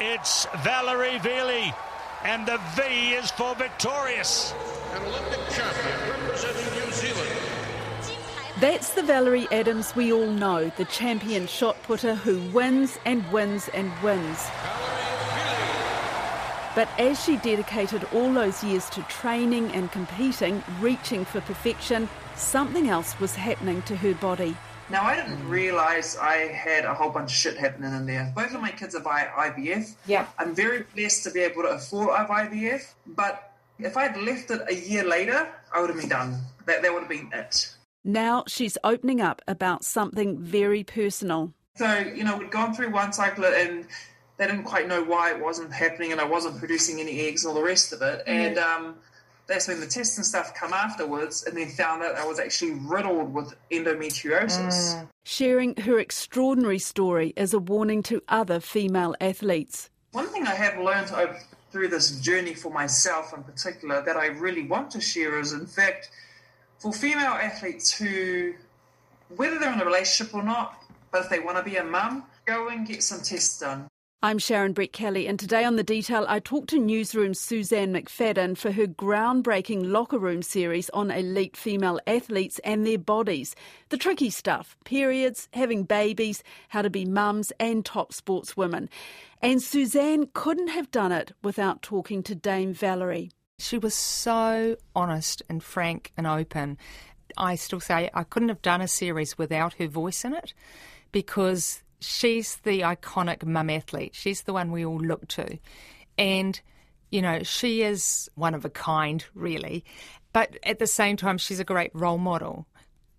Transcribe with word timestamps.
it's 0.00 0.46
Valerie 0.64 1.18
Vili, 1.18 1.74
and 2.24 2.46
the 2.46 2.58
V 2.74 3.10
is 3.10 3.30
for 3.32 3.54
victorious. 3.54 4.54
An 4.94 5.02
Olympic 5.02 5.40
champion 5.50 6.10
representing 6.10 6.86
New 6.86 6.90
Zealand. 6.90 7.30
That's 8.60 8.94
the 8.94 9.02
Valerie 9.02 9.46
Adams 9.52 9.94
we 9.94 10.10
all 10.10 10.26
know, 10.26 10.70
the 10.78 10.86
champion 10.86 11.46
shot 11.46 11.76
putter 11.82 12.14
who 12.14 12.40
wins 12.50 12.98
and 13.04 13.30
wins 13.30 13.68
and 13.74 13.92
wins. 14.02 14.48
But 16.74 16.88
as 16.98 17.22
she 17.22 17.36
dedicated 17.36 18.06
all 18.14 18.32
those 18.32 18.64
years 18.64 18.88
to 18.90 19.02
training 19.02 19.72
and 19.72 19.92
competing, 19.92 20.62
reaching 20.80 21.26
for 21.26 21.42
perfection, 21.42 22.08
something 22.36 22.88
else 22.88 23.18
was 23.20 23.34
happening 23.34 23.82
to 23.82 23.96
her 23.96 24.14
body. 24.14 24.56
Now, 24.90 25.04
I 25.04 25.14
didn't 25.14 25.48
realise 25.48 26.18
I 26.18 26.48
had 26.48 26.84
a 26.84 26.92
whole 26.92 27.10
bunch 27.10 27.30
of 27.30 27.36
shit 27.36 27.56
happening 27.56 27.94
in 27.94 28.06
there. 28.06 28.32
Both 28.34 28.54
of 28.54 28.60
my 28.60 28.72
kids 28.72 28.96
are 28.96 29.00
by 29.00 29.22
IVF. 29.38 29.94
Yeah. 30.06 30.26
I'm 30.36 30.52
very 30.52 30.84
blessed 30.96 31.22
to 31.24 31.30
be 31.30 31.40
able 31.40 31.62
to 31.62 31.68
afford 31.68 32.08
IVF, 32.08 32.92
but 33.06 33.52
if 33.78 33.96
I'd 33.96 34.16
left 34.16 34.50
it 34.50 34.62
a 34.68 34.74
year 34.74 35.04
later, 35.04 35.48
I 35.72 35.80
would 35.80 35.90
have 35.90 35.98
been 35.98 36.08
done. 36.08 36.40
That, 36.66 36.82
that 36.82 36.92
would 36.92 37.04
have 37.04 37.08
been 37.08 37.30
it. 37.32 37.72
Now 38.02 38.42
she's 38.48 38.76
opening 38.82 39.20
up 39.20 39.42
about 39.46 39.84
something 39.84 40.40
very 40.40 40.82
personal. 40.82 41.52
So, 41.76 41.98
you 41.98 42.24
know, 42.24 42.36
we'd 42.36 42.50
gone 42.50 42.74
through 42.74 42.90
one 42.90 43.12
cycle 43.12 43.44
and 43.44 43.86
they 44.38 44.46
didn't 44.46 44.64
quite 44.64 44.88
know 44.88 45.04
why 45.04 45.30
it 45.30 45.40
wasn't 45.40 45.72
happening 45.72 46.10
and 46.10 46.20
I 46.20 46.24
wasn't 46.24 46.58
producing 46.58 46.98
any 46.98 47.20
eggs 47.20 47.44
and 47.44 47.50
all 47.50 47.54
the 47.54 47.64
rest 47.64 47.92
of 47.92 48.02
it. 48.02 48.24
And 48.26 48.58
um, 48.58 48.96
that's 49.50 49.66
when 49.66 49.80
the 49.80 49.86
tests 49.86 50.16
and 50.16 50.24
stuff 50.24 50.54
come 50.54 50.72
afterwards 50.72 51.44
and 51.44 51.56
then 51.56 51.68
found 51.68 52.04
out 52.04 52.14
I 52.14 52.24
was 52.24 52.38
actually 52.38 52.74
riddled 52.74 53.34
with 53.34 53.52
endometriosis. 53.72 54.94
Mm. 54.94 55.08
Sharing 55.24 55.76
her 55.78 55.98
extraordinary 55.98 56.78
story 56.78 57.34
as 57.36 57.52
a 57.52 57.58
warning 57.58 58.04
to 58.04 58.22
other 58.28 58.60
female 58.60 59.16
athletes. 59.20 59.90
One 60.12 60.28
thing 60.28 60.46
I 60.46 60.54
have 60.54 60.78
learned 60.78 61.10
through 61.72 61.88
this 61.88 62.20
journey 62.20 62.54
for 62.54 62.72
myself 62.72 63.32
in 63.36 63.42
particular 63.42 64.02
that 64.04 64.16
I 64.16 64.26
really 64.26 64.66
want 64.66 64.92
to 64.92 65.00
share 65.00 65.40
is, 65.40 65.52
in 65.52 65.66
fact, 65.66 66.10
for 66.78 66.92
female 66.92 67.32
athletes 67.32 67.92
who, 67.92 68.54
whether 69.34 69.58
they're 69.58 69.72
in 69.72 69.80
a 69.80 69.84
relationship 69.84 70.32
or 70.32 70.44
not, 70.44 70.80
but 71.10 71.22
if 71.22 71.28
they 71.28 71.40
want 71.40 71.56
to 71.58 71.64
be 71.64 71.76
a 71.76 71.84
mum, 71.84 72.24
go 72.46 72.68
and 72.68 72.86
get 72.86 73.02
some 73.02 73.20
tests 73.20 73.58
done. 73.58 73.88
I'm 74.22 74.36
Sharon 74.36 74.74
Brettkelly, 74.74 75.26
and 75.26 75.40
today 75.40 75.64
on 75.64 75.76
The 75.76 75.82
Detail, 75.82 76.26
I 76.28 76.40
talk 76.40 76.66
to 76.66 76.78
newsroom 76.78 77.32
Suzanne 77.32 77.94
McFadden 77.94 78.54
for 78.54 78.70
her 78.70 78.86
groundbreaking 78.86 79.84
LockerRoom 79.86 80.44
series 80.44 80.90
on 80.90 81.10
elite 81.10 81.56
female 81.56 81.98
athletes 82.06 82.58
and 82.62 82.86
their 82.86 82.98
bodies. 82.98 83.56
The 83.88 83.96
tricky 83.96 84.28
stuff 84.28 84.76
periods, 84.84 85.48
having 85.54 85.84
babies, 85.84 86.42
how 86.68 86.82
to 86.82 86.90
be 86.90 87.06
mums, 87.06 87.50
and 87.58 87.82
top 87.82 88.12
sportswomen. 88.12 88.90
And 89.40 89.62
Suzanne 89.62 90.28
couldn't 90.34 90.68
have 90.68 90.90
done 90.90 91.12
it 91.12 91.32
without 91.42 91.80
talking 91.80 92.22
to 92.24 92.34
Dame 92.34 92.74
Valerie. 92.74 93.30
She 93.58 93.78
was 93.78 93.94
so 93.94 94.76
honest 94.94 95.42
and 95.48 95.62
frank 95.62 96.12
and 96.18 96.26
open. 96.26 96.76
I 97.38 97.54
still 97.54 97.80
say 97.80 98.10
I 98.12 98.24
couldn't 98.24 98.50
have 98.50 98.60
done 98.60 98.82
a 98.82 98.88
series 98.88 99.38
without 99.38 99.72
her 99.74 99.86
voice 99.86 100.26
in 100.26 100.34
it 100.34 100.52
because 101.10 101.82
she's 102.00 102.56
the 102.56 102.80
iconic 102.80 103.44
mum 103.44 103.70
athlete. 103.70 104.14
She's 104.14 104.42
the 104.42 104.52
one 104.52 104.72
we 104.72 104.84
all 104.84 104.98
look 104.98 105.28
to. 105.28 105.58
And, 106.18 106.60
you 107.10 107.22
know, 107.22 107.42
she 107.42 107.82
is 107.82 108.30
one 108.34 108.54
of 108.54 108.64
a 108.64 108.70
kind, 108.70 109.24
really. 109.34 109.84
But 110.32 110.58
at 110.62 110.78
the 110.78 110.86
same 110.86 111.16
time, 111.16 111.38
she's 111.38 111.60
a 111.60 111.64
great 111.64 111.90
role 111.94 112.18
model 112.18 112.66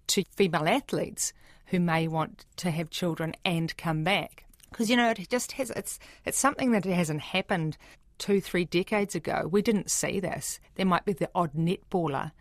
to 0.08 0.24
female 0.36 0.68
athletes 0.68 1.34
who 1.68 1.80
may 1.80 2.08
want 2.08 2.46
to 2.58 2.72
have 2.72 2.90
children 2.90 3.34
and 3.46 3.76
come 3.78 4.04
back. 4.04 4.46
Because, 4.70 4.90
you 4.90 4.96
know, 4.96 5.10
it 5.10 5.30
just 5.30 5.54
has, 5.54 5.70
it's, 5.72 6.00
it's 6.26 6.38
something 6.38 6.72
that 6.72 6.86
hasn't 6.86 7.22
happened 7.22 7.78
two, 8.18 8.40
three 8.40 8.66
decades 8.66 9.16
ago. 9.16 9.48
We 9.50 9.62
didn't 9.62 9.92
see 9.92 10.20
this. 10.20 10.60
There 10.76 10.86
might 10.86 11.06
be 11.06 11.14
the 11.14 11.30
odd 11.34 11.54
netballer 11.54 12.32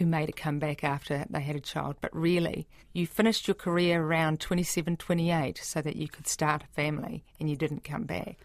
who 0.00 0.06
made 0.06 0.30
a 0.30 0.32
comeback 0.32 0.82
after 0.82 1.26
they 1.28 1.42
had 1.42 1.54
a 1.54 1.60
child, 1.60 1.94
but 2.00 2.16
really, 2.16 2.66
you 2.94 3.06
finished 3.06 3.46
your 3.46 3.54
career 3.54 4.02
around 4.02 4.40
27, 4.40 4.96
28 4.96 5.58
so 5.58 5.82
that 5.82 5.94
you 5.94 6.08
could 6.08 6.26
start 6.26 6.62
a 6.62 6.74
family 6.74 7.22
and 7.38 7.50
you 7.50 7.54
didn't 7.54 7.84
come 7.84 8.04
back. 8.04 8.38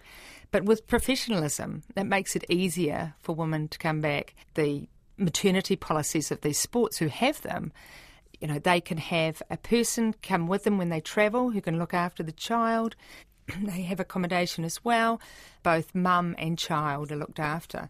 But 0.52 0.66
with 0.66 0.86
professionalism, 0.86 1.84
that 1.94 2.08
makes 2.08 2.36
it 2.36 2.44
easier 2.50 3.14
for 3.22 3.34
women 3.34 3.70
to 3.70 3.78
come 3.78 4.02
back. 4.02 4.36
The 4.56 4.90
maternity 5.18 5.78
policies 5.78 6.30
of 6.30 6.42
these 6.42 6.60
sports 6.60 6.98
who 6.98 7.08
have 7.08 7.42
them, 7.42 7.72
you 8.42 8.50
know, 8.50 8.60
they 8.60 8.82
can 8.82 8.98
have 8.98 9.42
a 9.50 9.56
person 9.56 10.14
come 10.22 10.48
with 10.48 10.66
them 10.66 10.78
when 10.78 10.90
they 10.90 11.00
travel 11.00 11.52
who 11.52 11.62
can 11.62 11.80
look 11.80 11.94
after 11.94 12.22
the 12.22 12.34
child. 12.34 12.98
they 13.62 13.84
have 13.84 14.02
accommodation 14.02 14.66
as 14.66 14.84
well. 14.84 15.22
Both 15.64 15.96
mum 15.96 16.36
and 16.38 16.60
child 16.60 17.14
are 17.14 17.18
looked 17.18 17.40
after 17.40 17.90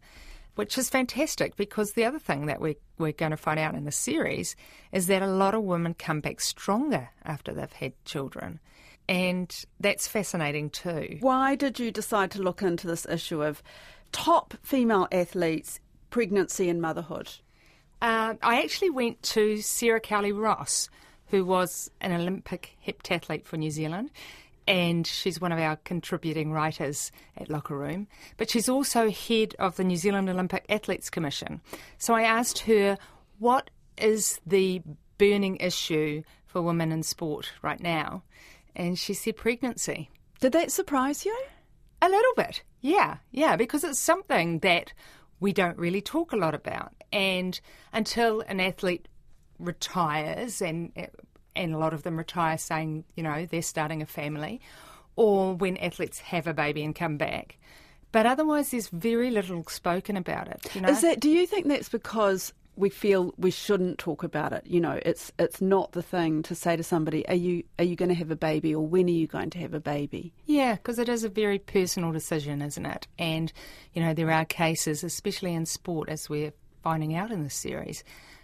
which 0.56 0.78
is 0.78 0.90
fantastic 0.90 1.56
because 1.56 1.92
the 1.92 2.06
other 2.06 2.20
thing 2.20 2.46
that 2.48 2.62
we, 2.62 2.78
we're 2.98 3.12
going 3.12 3.32
to 3.32 3.38
find 3.38 3.60
out 3.60 3.76
in 3.76 3.86
the 3.86 3.92
series 3.92 4.56
is 4.92 5.08
that 5.08 5.22
a 5.22 5.28
lot 5.28 5.54
of 5.54 5.64
women 5.64 5.94
come 5.94 6.22
back 6.22 6.42
stronger 6.42 7.10
after 7.24 7.54
they've 7.54 7.72
had 7.74 7.94
children. 8.06 8.60
And 9.08 9.54
that's 9.80 10.08
fascinating 10.08 10.70
too. 10.70 11.18
Why 11.20 11.56
did 11.56 11.80
you 11.80 11.92
decide 11.92 12.32
to 12.32 12.42
look 12.42 12.62
into 12.62 12.88
this 12.88 13.06
issue 13.06 13.44
of 13.44 13.62
top 14.12 14.56
female 14.64 15.08
athletes, 15.12 15.80
pregnancy 16.10 16.70
and 16.70 16.82
motherhood? 16.82 17.30
Uh, 18.02 18.36
I 18.42 18.62
actually 18.62 18.90
went 18.90 19.22
to 19.24 19.62
Sarah 19.62 20.00
Cowley 20.00 20.32
Ross, 20.32 20.90
who 21.28 21.46
was 21.46 21.92
an 22.02 22.12
Olympic 22.12 22.78
heptathlete 22.86 23.46
for 23.46 23.58
New 23.58 23.72
Zealand 23.72 24.12
and 24.68 25.06
she's 25.06 25.40
one 25.40 25.52
of 25.52 25.59
our 25.59 25.76
contributing 25.78 26.52
writers 26.52 27.12
at 27.38 27.50
LockerRoom. 27.50 28.08
But 28.38 28.50
she's 28.50 28.70
also 28.70 29.09
head 29.09 29.56
of 29.59 29.76
the 29.76 29.84
New 29.84 29.98
Zealand 29.98 30.30
Olympic 30.30 30.66
Athletes 30.70 31.09
Commission. 31.09 31.62
So 31.98 32.14
I 32.14 32.24
asked 32.24 32.59
her, 32.59 32.98
what 33.40 33.70
is 33.98 34.40
the 34.46 34.81
burning 35.18 35.58
issue 35.58 36.24
for 36.46 36.62
women 36.62 36.92
in 36.92 37.04
sport 37.04 37.52
right 37.62 37.80
now? 37.80 38.24
And 38.75 38.98
she 38.98 39.14
said 39.14 39.38
pregnancy. 39.38 40.09
Did 40.40 40.52
that 40.54 40.72
surprise 40.72 41.25
you? 41.25 41.38
A 42.02 42.09
little 42.09 42.34
bit, 42.36 42.62
yeah, 42.81 43.18
yeah, 43.31 43.56
because 43.56 43.84
it's 43.84 44.00
something 44.00 44.59
that 44.59 44.94
we 45.40 45.54
don't 45.54 45.78
really 45.78 46.02
talk 46.02 46.34
a 46.34 46.38
lot 46.38 46.54
about. 46.54 46.94
And 47.12 47.59
until 47.94 48.42
an 48.42 48.59
athlete 48.59 49.08
retires 49.59 50.62
and 50.62 50.92
uh, 50.98 51.08
and 51.56 51.74
a 51.74 51.78
lot 51.78 51.94
of 51.94 52.04
them 52.04 52.18
retire 52.18 52.58
saying, 52.58 53.06
you 53.16 53.24
know, 53.24 53.46
they're 53.46 53.62
starting 53.62 54.02
a 54.02 54.06
family, 54.06 54.62
or 55.16 55.54
when 55.56 55.78
athletes 55.78 56.20
have 56.20 56.48
a 56.48 56.54
baby 56.54 56.84
and 56.84 56.96
come 56.96 57.18
back. 57.18 57.58
But 58.12 58.26
otherwise, 58.26 58.72
there's 58.72 58.88
very 58.88 59.30
little 59.30 59.64
spoken 59.66 60.16
about 60.16 60.48
it. 60.48 60.74
You 60.74 60.82
know? 60.82 60.90
Is 60.90 61.02
that? 61.02 61.20
Do 61.20 61.30
you 61.30 61.46
think 61.46 61.68
that's 61.68 61.90
because 61.90 62.54
we 62.78 62.90
feel 62.90 63.34
we 63.38 63.52
shouldn't 63.52 64.00
talk 64.00 64.24
about 64.24 64.54
it? 64.54 64.64
You 64.66 64.80
know, 64.80 65.00
it's 65.06 65.32
it's 65.40 65.62
not 65.62 65.92
the 65.94 66.02
thing 66.02 66.44
to 66.44 66.56
say 66.56 66.76
to 66.76 66.84
somebody, 66.84 67.28
"Are 67.28 67.36
you 67.36 67.64
are 67.78 67.86
you 67.86 67.96
going 67.96 68.10
to 68.10 68.16
have 68.16 68.32
a 68.32 68.36
baby?" 68.36 68.74
or 68.74 68.86
"When 68.86 69.08
are 69.08 69.12
you 69.12 69.28
going 69.28 69.50
to 69.52 69.60
have 69.60 69.74
a 69.74 69.80
baby?" 69.80 70.34
Yeah, 70.46 70.76
because 70.76 71.00
it 71.00 71.10
is 71.10 71.24
a 71.24 71.30
very 71.30 71.60
personal 71.60 72.12
decision, 72.12 72.62
isn't 72.62 72.86
it? 72.86 73.08
And 73.20 73.52
you 73.94 74.02
know, 74.02 74.14
there 74.14 74.32
are 74.32 74.46
cases, 74.46 75.04
especially 75.04 75.54
in 75.54 75.66
sport, 75.66 76.10
as 76.10 76.30
we're 76.30 76.54
finding 76.84 77.16
out 77.16 77.32
in 77.32 77.44
this 77.44 77.56
series, 77.56 78.04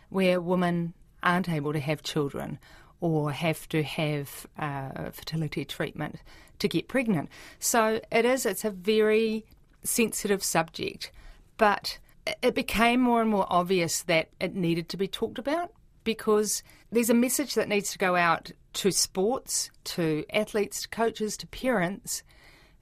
where 0.10 0.42
women 0.42 0.94
aren't 1.24 1.50
able 1.50 1.72
to 1.74 1.80
have 1.80 2.04
children 2.04 2.60
or 3.02 3.32
have 3.32 3.68
to 3.68 3.84
have 3.84 4.48
uh, 4.58 5.10
fertility 5.12 5.66
treatment 5.66 6.18
to 6.60 6.70
get 6.70 6.88
pregnant. 6.88 7.30
So 7.60 8.00
it 8.12 8.24
is, 8.24 8.46
it's 8.46 8.64
a 8.64 8.70
very 8.70 9.44
sensitive 9.84 10.44
subject, 10.44 11.12
but 11.58 11.98
it 12.42 12.54
became 12.54 13.02
more 13.02 13.22
and 13.22 13.30
more 13.30 13.48
obvious 13.50 14.04
that 14.04 14.30
it 14.40 14.56
needed 14.56 14.88
to 14.90 14.98
be 14.98 15.08
talked 15.08 15.40
about 15.40 15.74
because 16.04 16.64
there's 16.92 17.10
a 17.10 17.16
message 17.16 17.56
that 17.56 17.68
needs 17.68 17.92
to 17.92 17.98
go 17.98 18.16
out 18.16 18.52
to 18.74 18.92
sports, 18.92 19.72
to 19.84 20.24
athletes, 20.32 20.84
to 20.84 20.90
coaches, 20.90 21.36
to 21.38 21.48
parents 21.48 22.24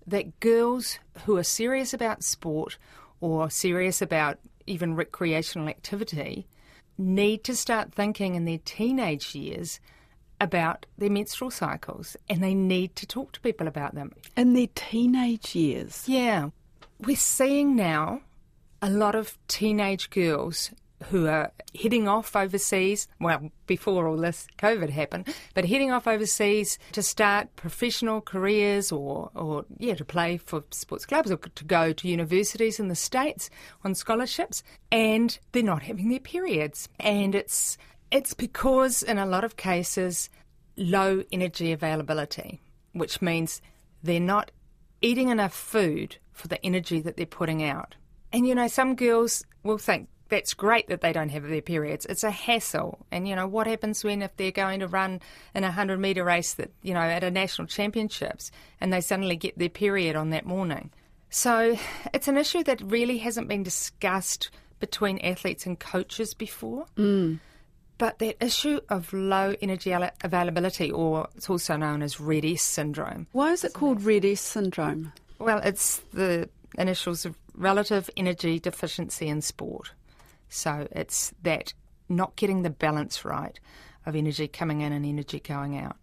that 0.05 0.39
girls 0.39 0.99
who 1.25 1.37
are 1.37 1.43
serious 1.43 1.93
about 1.93 2.23
sport 2.23 2.77
or 3.21 3.49
serious 3.49 4.01
about 4.01 4.39
even 4.67 4.95
recreational 4.95 5.67
activity 5.67 6.47
need 6.97 7.43
to 7.45 7.55
start 7.55 7.93
thinking 7.93 8.35
in 8.35 8.45
their 8.45 8.59
teenage 8.65 9.33
years 9.33 9.79
about 10.41 10.85
their 10.97 11.09
menstrual 11.09 11.51
cycles 11.51 12.15
and 12.29 12.43
they 12.43 12.53
need 12.53 12.95
to 12.95 13.05
talk 13.05 13.31
to 13.33 13.41
people 13.41 13.67
about 13.67 13.95
them. 13.95 14.11
In 14.35 14.53
their 14.53 14.67
teenage 14.75 15.55
years? 15.55 16.03
Yeah. 16.07 16.49
We're 16.99 17.15
seeing 17.15 17.75
now 17.75 18.21
a 18.81 18.89
lot 18.89 19.15
of 19.15 19.37
teenage 19.47 20.09
girls 20.09 20.71
who 21.05 21.27
are 21.27 21.51
heading 21.81 22.07
off 22.07 22.35
overseas, 22.35 23.07
well, 23.19 23.51
before 23.67 24.07
all 24.07 24.17
this 24.17 24.47
COVID 24.57 24.89
happened, 24.89 25.33
but 25.53 25.65
heading 25.65 25.91
off 25.91 26.07
overseas 26.07 26.77
to 26.91 27.01
start 27.01 27.55
professional 27.55 28.21
careers 28.21 28.91
or, 28.91 29.31
or 29.33 29.65
yeah, 29.77 29.95
to 29.95 30.03
play 30.03 30.37
for 30.37 30.63
sports 30.71 31.05
clubs 31.05 31.31
or 31.31 31.37
to 31.37 31.63
go 31.63 31.93
to 31.93 32.07
universities 32.07 32.79
in 32.79 32.89
the 32.89 32.95
States 32.95 33.49
on 33.83 33.95
scholarships, 33.95 34.61
and 34.91 35.39
they're 35.51 35.63
not 35.63 35.83
having 35.83 36.09
their 36.09 36.19
periods. 36.19 36.89
And 36.99 37.33
it's 37.33 37.77
it's 38.11 38.33
because, 38.33 39.03
in 39.03 39.17
a 39.17 39.25
lot 39.25 39.43
of 39.43 39.57
cases, 39.57 40.29
low 40.77 41.23
energy 41.31 41.71
availability, 41.71 42.61
which 42.93 43.21
means 43.21 43.61
they're 44.01 44.19
not 44.19 44.51
eating 45.01 45.29
enough 45.29 45.53
food 45.53 46.17
for 46.31 46.47
the 46.47 46.63
energy 46.65 47.01
that 47.01 47.17
they're 47.17 47.25
putting 47.25 47.63
out. 47.63 47.95
And 48.31 48.47
you 48.47 48.55
know, 48.55 48.67
some 48.67 48.95
girls 48.95 49.43
will 49.63 49.77
think 49.77 50.09
that's 50.29 50.53
great 50.53 50.87
that 50.87 51.01
they 51.01 51.11
don't 51.11 51.29
have 51.29 51.47
their 51.47 51.61
periods. 51.61 52.05
It's 52.05 52.23
a 52.23 52.31
hassle. 52.31 53.05
And 53.11 53.27
you 53.27 53.35
know, 53.35 53.47
what 53.47 53.67
happens 53.67 54.03
when 54.03 54.21
if 54.21 54.35
they're 54.37 54.51
going 54.51 54.79
to 54.79 54.87
run 54.87 55.21
in 55.55 55.63
a 55.63 55.67
100 55.67 55.99
metre 55.99 56.23
race 56.23 56.53
that, 56.53 56.71
you 56.81 56.93
know, 56.93 56.99
at 57.01 57.23
a 57.23 57.31
national 57.31 57.67
championships 57.67 58.51
and 58.79 58.93
they 58.93 59.01
suddenly 59.01 59.35
get 59.35 59.57
their 59.57 59.69
period 59.69 60.15
on 60.15 60.29
that 60.29 60.45
morning? 60.45 60.91
So 61.29 61.77
it's 62.13 62.27
an 62.27 62.37
issue 62.37 62.63
that 62.63 62.81
really 62.81 63.19
hasn't 63.19 63.47
been 63.47 63.63
discussed 63.63 64.49
between 64.79 65.19
athletes 65.19 65.65
and 65.65 65.79
coaches 65.79 66.33
before. 66.33 66.85
Mm. 66.97 67.39
But 67.99 68.17
that 68.19 68.43
issue 68.43 68.79
of 68.89 69.13
low 69.13 69.53
energy 69.61 69.91
availability, 70.23 70.89
or 70.89 71.27
it's 71.35 71.49
also 71.49 71.75
known 71.75 72.01
as 72.01 72.19
RED-S 72.19 72.63
syndrome. 72.63 73.27
Why 73.33 73.51
is 73.51 73.63
it 73.63 73.73
called 73.73 74.01
RED-S 74.01 74.41
syndrome? 74.41 75.11
Well, 75.37 75.59
it's 75.59 75.97
the 76.13 76.49
initials 76.77 77.25
of 77.25 77.37
relative 77.53 78.09
energy 78.15 78.57
deficiency 78.57 79.27
in 79.27 79.41
sport. 79.41 79.91
So 80.47 80.87
it's 80.91 81.33
that 81.43 81.73
not 82.07 82.35
getting 82.37 82.61
the 82.61 82.69
balance 82.69 83.25
right 83.25 83.59
of 84.05 84.15
energy 84.15 84.47
coming 84.47 84.79
in 84.79 84.93
and 84.93 85.05
energy 85.05 85.41
going 85.41 85.77
out. 85.77 85.97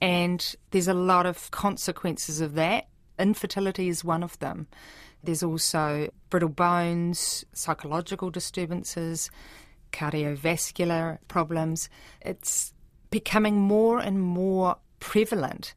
And 0.00 0.56
there's 0.70 0.88
a 0.88 0.94
lot 0.94 1.26
of 1.26 1.50
consequences 1.50 2.40
of 2.40 2.54
that. 2.54 2.88
Infertility 3.18 3.88
is 3.88 4.02
one 4.02 4.22
of 4.22 4.38
them. 4.38 4.68
There's 5.22 5.42
also 5.42 6.10
brittle 6.30 6.48
bones, 6.48 7.44
psychological 7.52 8.30
disturbances, 8.30 9.30
cardiovascular 9.96 11.18
problems. 11.28 11.88
It's 12.20 12.72
becoming 13.10 13.58
more 13.58 13.98
and 13.98 14.20
more 14.20 14.76
prevalent 15.00 15.74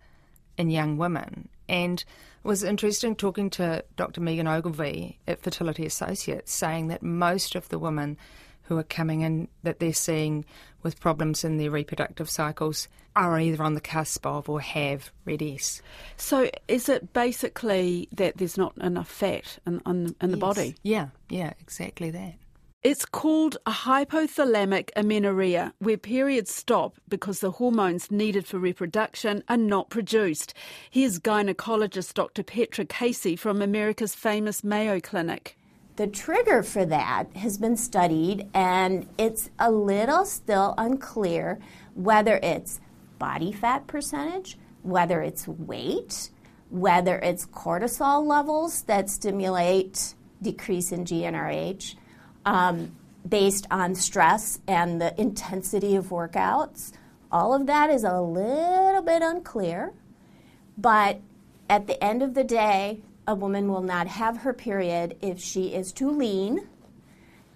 in 0.57 0.69
young 0.69 0.98
women. 0.98 1.50
And 1.68 2.00
it 2.00 2.48
was 2.48 2.63
interesting 2.63 3.16
talking 3.16 3.50
to 3.51 3.83
Dr. 3.95 4.21
Megan 4.21 4.48
Ogilvie 4.48 5.19
at 5.27 5.42
Fertility 5.42 5.86
Associates, 5.86 6.51
saying 6.51 6.88
that 6.88 7.04
most 7.04 7.56
of 7.56 7.69
the 7.69 7.80
women 7.80 8.18
who 8.63 8.77
are 8.77 8.83
coming 8.83 9.21
in 9.21 9.48
that 9.63 9.80
they're 9.80 9.94
seeing 9.94 10.45
with 10.83 11.00
problems 11.00 11.44
in 11.44 11.57
their 11.57 11.71
reproductive 11.71 12.30
cycles 12.30 12.88
are 13.16 13.39
either 13.39 13.63
on 13.63 13.74
the 13.74 13.81
cusp 13.81 14.25
of 14.25 14.48
or 14.48 14.62
have 14.62 15.12
RED-S. 15.25 15.81
So 16.16 16.50
is 16.68 16.88
it 16.88 17.12
basically 17.12 18.07
that 18.13 18.38
there's 18.38 18.57
not 18.57 18.77
enough 18.77 19.10
fat 19.10 19.57
in, 19.66 19.81
in, 19.86 20.16
in 20.21 20.31
the 20.31 20.38
Yes. 20.38 20.39
body? 20.39 20.75
Yeah, 20.83 21.07
yeah, 21.30 21.54
exactly 21.60 22.12
that. 22.12 22.36
It's 22.81 23.03
called 23.03 23.57
a 23.65 23.71
hypothalamic 23.71 24.91
amenorrhea, 24.95 25.73
where 25.79 25.97
periods 25.97 26.55
stop 26.55 26.95
because 27.09 27.41
the 27.41 27.51
hormones 27.51 28.09
needed 28.09 28.47
for 28.47 28.57
reproduction 28.57 29.43
are 29.49 29.57
not 29.57 29.89
produced. 29.89 30.53
Here's 30.89 31.19
gynecologist 31.19 32.13
Dr. 32.13 32.41
Petra 32.41 32.85
Casey 32.85 33.35
from 33.35 33.61
America's 33.61 34.15
famous 34.15 34.63
Mayo 34.63 35.01
Clinic. 35.01 35.57
The 35.97 36.07
trigger 36.07 36.63
for 36.63 36.85
that 36.85 37.25
has 37.35 37.57
been 37.57 37.75
studied, 37.75 38.47
and 38.53 39.09
it's 39.17 39.49
a 39.59 39.69
little 39.69 40.23
still 40.23 40.73
unclear 40.77 41.59
whether 41.95 42.37
it's 42.41 42.79
body 43.17 43.51
fat 43.51 43.87
percentage, 43.87 44.57
whether 44.83 45.21
it's 45.21 45.49
weight, 45.49 46.29
whether 46.69 47.19
it's 47.19 47.45
cortisol 47.45 48.25
levels 48.25 48.83
that 48.83 49.09
stimulate 49.09 50.15
decrease 50.41 50.93
in 50.93 51.03
GnRH 51.03 51.95
um, 52.49 52.91
based 53.27 53.67
on 53.69 53.93
stress 53.93 54.59
and 54.67 54.99
the 54.99 55.19
intensity 55.21 55.95
of 55.95 56.07
workouts. 56.07 56.91
All 57.31 57.53
of 57.53 57.67
that 57.67 57.91
is 57.91 58.03
a 58.03 58.19
little 58.19 59.03
bit 59.03 59.21
unclear, 59.21 59.93
but 60.75 61.21
at 61.69 61.85
the 61.85 62.03
end 62.03 62.23
of 62.23 62.33
the 62.33 62.43
day, 62.43 63.01
a 63.27 63.35
woman 63.35 63.71
will 63.71 63.83
not 63.83 64.07
have 64.07 64.37
her 64.37 64.51
period 64.51 65.15
if 65.21 65.39
she 65.39 65.75
is 65.75 65.91
too 65.91 66.09
lean 66.09 66.67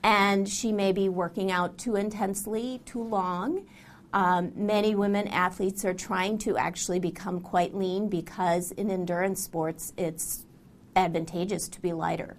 and 0.03 0.47
she 0.47 0.71
may 0.71 0.91
be 0.91 1.09
working 1.09 1.49
out 1.49 1.75
too 1.79 1.95
intensely, 1.95 2.79
too 2.85 3.01
long. 3.01 3.65
Um, 4.13 4.51
many 4.55 4.93
women 4.93 5.27
athletes 5.29 5.83
are 5.85 5.95
trying 5.95 6.37
to 6.39 6.55
actually 6.55 6.99
become 6.99 7.39
quite 7.39 7.73
lean 7.73 8.09
because 8.09 8.71
in 8.73 8.91
endurance 8.91 9.41
sports 9.41 9.91
it's 9.97 10.45
advantageous 10.95 11.67
to 11.69 11.81
be 11.81 11.93
lighter. 11.93 12.37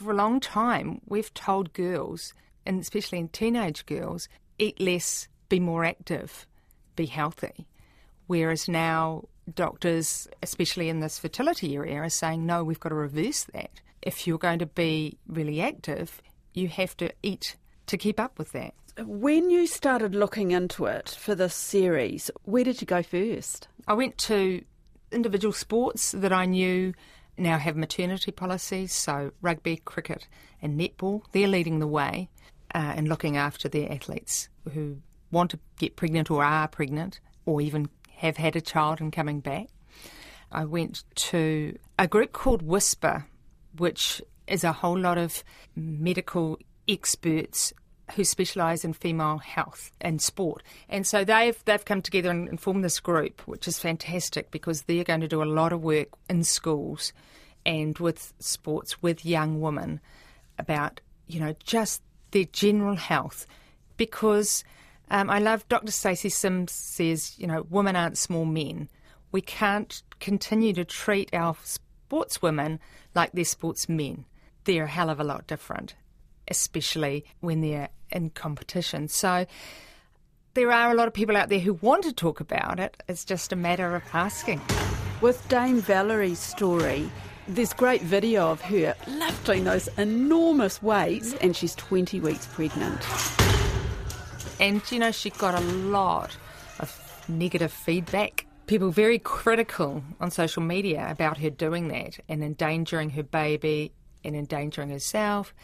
For 0.00 0.12
a 0.12 0.14
long 0.14 0.40
time, 0.40 1.02
we've 1.04 1.32
told 1.34 1.74
girls, 1.74 2.32
and 2.64 2.80
especially 2.80 3.18
in 3.18 3.28
teenage 3.28 3.84
girls, 3.84 4.30
eat 4.58 4.80
less, 4.80 5.28
be 5.50 5.60
more 5.60 5.84
active, 5.84 6.46
be 6.96 7.04
healthy. 7.04 7.66
Whereas 8.26 8.66
now, 8.66 9.24
doctors, 9.54 10.26
especially 10.42 10.88
in 10.88 11.00
this 11.00 11.18
fertility 11.18 11.76
area, 11.76 11.96
are 11.96 12.08
saying, 12.08 12.46
no, 12.46 12.64
we've 12.64 12.80
got 12.80 12.88
to 12.88 12.94
reverse 12.94 13.44
that. 13.52 13.82
If 14.00 14.26
you're 14.26 14.38
going 14.38 14.60
to 14.60 14.66
be 14.66 15.18
really 15.26 15.60
active, 15.60 16.22
you 16.54 16.68
have 16.68 16.96
to 16.96 17.12
eat 17.22 17.56
to 17.84 17.98
keep 17.98 18.18
up 18.18 18.38
with 18.38 18.52
that. 18.52 18.72
When 19.04 19.50
you 19.50 19.66
started 19.66 20.14
looking 20.14 20.52
into 20.52 20.86
it 20.86 21.10
for 21.10 21.34
this 21.34 21.54
series, 21.54 22.30
where 22.44 22.64
did 22.64 22.80
you 22.80 22.86
go 22.86 23.02
first? 23.02 23.68
I 23.86 23.92
went 23.92 24.16
to 24.18 24.64
individual 25.12 25.52
sports 25.52 26.12
that 26.12 26.32
I 26.32 26.46
knew 26.46 26.94
now 27.40 27.58
have 27.58 27.76
maternity 27.76 28.30
policies, 28.30 28.92
so 28.92 29.32
rugby, 29.40 29.76
cricket, 29.78 30.28
and 30.60 30.78
netball. 30.78 31.22
They're 31.32 31.48
leading 31.48 31.78
the 31.78 31.86
way 31.86 32.28
uh, 32.74 32.94
in 32.96 33.06
looking 33.06 33.36
after 33.36 33.68
their 33.68 33.90
athletes 33.90 34.48
who 34.72 34.98
want 35.30 35.50
to 35.52 35.58
get 35.78 35.96
pregnant 35.96 36.30
or 36.30 36.44
are 36.44 36.68
pregnant 36.68 37.20
or 37.46 37.60
even 37.60 37.88
have 38.16 38.36
had 38.36 38.56
a 38.56 38.60
child 38.60 39.00
and 39.00 39.12
coming 39.12 39.40
back. 39.40 39.68
I 40.52 40.64
went 40.64 41.04
to 41.14 41.78
a 41.98 42.08
group 42.08 42.32
called 42.32 42.62
WHISPA, 42.66 43.24
which 43.76 44.20
is 44.46 44.64
a 44.64 44.72
whole 44.72 44.98
lot 44.98 45.16
of 45.16 45.44
medical 45.76 46.58
experts 46.88 47.72
who 48.14 48.24
specialise 48.24 48.84
in 48.84 48.92
female 48.92 49.38
health 49.38 49.92
and 50.00 50.20
sport. 50.20 50.62
And 50.88 51.06
so 51.06 51.24
they've 51.24 51.62
they've 51.64 51.84
come 51.84 52.02
together 52.02 52.30
and, 52.30 52.60
formed 52.60 52.84
this 52.84 53.00
group, 53.00 53.40
which 53.46 53.68
is 53.68 53.78
fantastic 53.78 54.50
because 54.50 54.82
they're 54.82 55.04
going 55.04 55.20
to 55.20 55.28
do 55.28 55.42
a 55.42 55.44
lot 55.44 55.72
of 55.72 55.82
work 55.82 56.08
in 56.28 56.44
schools 56.44 57.12
and 57.64 57.98
with 57.98 58.32
sports 58.38 59.02
with 59.02 59.24
young 59.24 59.60
women 59.60 60.00
about 60.58 61.00
you 61.26 61.40
know 61.40 61.54
just 61.64 62.02
their 62.30 62.44
general 62.44 62.96
health 62.96 63.46
because 63.96 64.64
um, 65.10 65.28
I 65.28 65.38
love 65.40 65.68
Dr. 65.68 65.92
Stacy 65.92 66.28
Sims 66.28 66.72
says 66.72 67.38
you 67.38 67.46
know 67.46 67.66
women 67.70 67.96
aren't 67.96 68.18
small 68.18 68.44
men. 68.44 68.88
We 69.32 69.40
can't 69.40 70.02
continue 70.18 70.72
to 70.72 70.84
treat 70.84 71.32
our 71.32 71.56
sportswomen 72.10 72.78
like 73.14 73.32
they're 73.32 73.44
sportsmen. 73.44 74.24
They're 74.64 74.84
a 74.84 74.88
hell 74.88 75.10
of 75.10 75.20
a 75.20 75.24
lot 75.24 75.46
different, 75.46 75.94
especially 76.50 77.24
when 77.40 77.60
they're 77.60 77.88
in 78.10 78.30
competition. 78.30 79.08
So 79.08 79.46
there 80.54 80.72
are 80.72 80.90
a 80.90 80.94
lot 80.94 81.06
of 81.06 81.14
people 81.14 81.36
out 81.36 81.48
there 81.48 81.60
who 81.60 81.74
want 81.74 82.04
to 82.04 82.12
talk 82.12 82.40
about 82.40 82.80
it. 82.80 83.00
It's 83.08 83.24
just 83.24 83.52
a 83.52 83.56
matter 83.56 83.94
of 83.94 84.02
asking. 84.12 84.60
With 85.20 85.46
Dame 85.48 85.80
Valerie's 85.80 86.40
story, 86.40 87.10
there's 87.46 87.72
great 87.72 88.02
video 88.02 88.50
of 88.50 88.60
her 88.62 88.94
lifting 89.06 89.64
those 89.64 89.88
enormous 89.98 90.82
weights, 90.82 91.34
and 91.34 91.54
she's 91.54 91.74
20 91.76 92.20
weeks 92.20 92.46
pregnant. 92.46 93.00
And 94.58 94.82
you 94.90 94.98
know, 94.98 95.12
she 95.12 95.30
got 95.30 95.54
a 95.54 95.64
lot 95.64 96.36
of 96.78 97.24
negative 97.28 97.72
feedback. 97.72 98.46
People 98.66 98.90
very 98.90 99.18
critical 99.18 100.02
on 100.20 100.30
social 100.30 100.62
media 100.62 101.08
about 101.10 101.38
her 101.38 101.50
doing 101.50 101.88
that 101.88 102.20
and 102.28 102.44
endangering 102.44 103.10
her 103.10 103.22
baby 103.22 103.92
and 104.24 104.36
endangering 104.36 104.90
herself. 104.90 105.54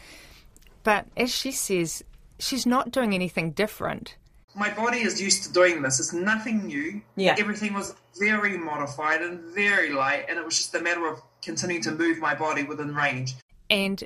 But 0.87 1.05
as 1.17 1.35
she 1.35 1.51
says, 1.51 2.01
she's 2.39 2.65
not 2.65 2.91
doing 2.91 3.13
anything 3.13 3.51
different. 3.51 4.15
My 4.55 4.73
body 4.73 4.99
is 4.99 5.21
used 5.21 5.43
to 5.43 5.51
doing 5.51 5.81
this. 5.81 5.99
It's 5.99 6.13
nothing 6.13 6.65
new. 6.65 7.01
Yeah. 7.17 7.35
Everything 7.37 7.73
was 7.73 7.93
very 8.17 8.57
modified 8.57 9.21
and 9.21 9.41
very 9.53 9.91
light, 9.91 10.27
and 10.29 10.39
it 10.39 10.45
was 10.45 10.55
just 10.57 10.73
a 10.75 10.79
matter 10.79 11.05
of 11.05 11.21
continuing 11.41 11.83
to 11.83 11.91
move 11.91 12.19
my 12.19 12.35
body 12.35 12.63
within 12.63 12.95
range. 12.95 13.35
And 13.69 14.01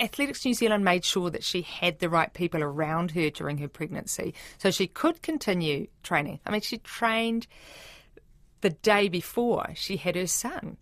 Athletics 0.00 0.44
New 0.44 0.54
Zealand 0.54 0.84
made 0.84 1.04
sure 1.04 1.30
that 1.30 1.44
she 1.44 1.62
had 1.62 2.00
the 2.00 2.08
right 2.08 2.34
people 2.34 2.64
around 2.64 3.12
her 3.12 3.30
during 3.30 3.58
her 3.58 3.68
pregnancy 3.68 4.34
so 4.58 4.72
she 4.72 4.88
could 4.88 5.22
continue 5.22 5.86
training. 6.02 6.40
I 6.44 6.50
mean, 6.50 6.62
she 6.62 6.78
trained 6.78 7.46
the 8.60 8.70
day 8.70 9.08
before 9.08 9.68
she 9.76 9.98
had 9.98 10.16
her 10.16 10.26
son. 10.26 10.78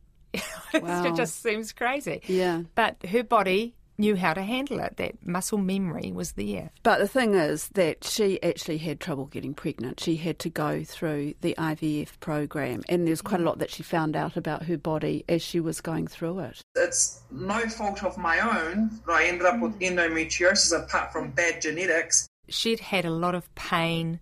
Wow. 0.72 1.04
it 1.04 1.14
just 1.14 1.42
seems 1.42 1.74
crazy. 1.74 2.22
Yeah. 2.26 2.62
But 2.74 3.04
her 3.04 3.22
body 3.22 3.74
knew 3.98 4.16
how 4.16 4.34
to 4.34 4.42
handle 4.42 4.80
it. 4.80 4.96
That 4.96 5.26
muscle 5.26 5.58
memory 5.58 6.12
was 6.12 6.32
there. 6.32 6.70
But 6.82 6.98
the 6.98 7.08
thing 7.08 7.34
is 7.34 7.68
that 7.70 8.04
she 8.04 8.42
actually 8.42 8.78
had 8.78 9.00
trouble 9.00 9.26
getting 9.26 9.54
pregnant. 9.54 10.00
She 10.00 10.16
had 10.16 10.38
to 10.40 10.50
go 10.50 10.84
through 10.84 11.34
the 11.40 11.54
IVF 11.58 12.20
program, 12.20 12.82
and 12.88 13.06
there's 13.06 13.22
quite 13.22 13.40
a 13.40 13.44
lot 13.44 13.58
that 13.58 13.70
she 13.70 13.82
found 13.82 14.16
out 14.16 14.36
about 14.36 14.64
her 14.64 14.76
body 14.76 15.24
as 15.28 15.42
she 15.42 15.60
was 15.60 15.80
going 15.80 16.06
through 16.06 16.40
it. 16.40 16.60
It's 16.74 17.22
no 17.30 17.60
fault 17.68 18.02
of 18.04 18.18
my 18.18 18.38
own 18.40 18.90
that 19.06 19.12
I 19.12 19.26
ended 19.26 19.46
up 19.46 19.60
with 19.60 19.78
mm. 19.78 19.90
endometriosis 19.90 20.84
apart 20.84 21.12
from 21.12 21.30
bad 21.30 21.60
genetics. 21.60 22.28
She'd 22.48 22.80
had 22.80 23.04
a 23.04 23.10
lot 23.10 23.34
of 23.34 23.52
pain 23.54 24.20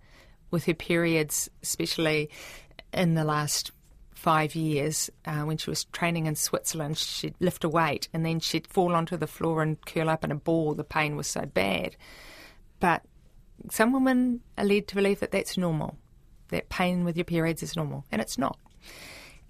with 0.50 0.64
her 0.66 0.74
periods, 0.74 1.50
especially 1.62 2.30
in 2.92 3.14
the 3.14 3.24
last 3.24 3.72
five 4.24 4.54
years 4.54 5.10
uh, 5.26 5.42
when 5.42 5.58
she 5.58 5.68
was 5.68 5.84
training 5.84 6.24
in 6.24 6.34
Switzerland. 6.34 6.96
She'd 6.96 7.34
lift 7.40 7.62
a 7.62 7.68
weight 7.68 8.08
and 8.14 8.24
then 8.24 8.40
she'd 8.40 8.66
fall 8.66 8.94
onto 8.94 9.18
the 9.18 9.26
floor 9.26 9.60
and 9.60 9.78
curl 9.84 10.08
up 10.08 10.24
in 10.24 10.32
a 10.32 10.34
ball. 10.34 10.72
The 10.72 10.82
pain 10.82 11.14
was 11.14 11.26
so 11.26 11.44
bad. 11.44 11.94
But 12.80 13.02
some 13.70 13.92
women 13.92 14.40
are 14.56 14.64
led 14.64 14.88
to 14.88 14.94
believe 14.94 15.20
that 15.20 15.30
that's 15.30 15.58
normal, 15.58 15.98
that 16.48 16.70
pain 16.70 17.04
with 17.04 17.18
your 17.18 17.26
periods 17.26 17.62
is 17.62 17.76
normal, 17.76 18.06
and 18.10 18.22
it's 18.22 18.38
not. 18.38 18.58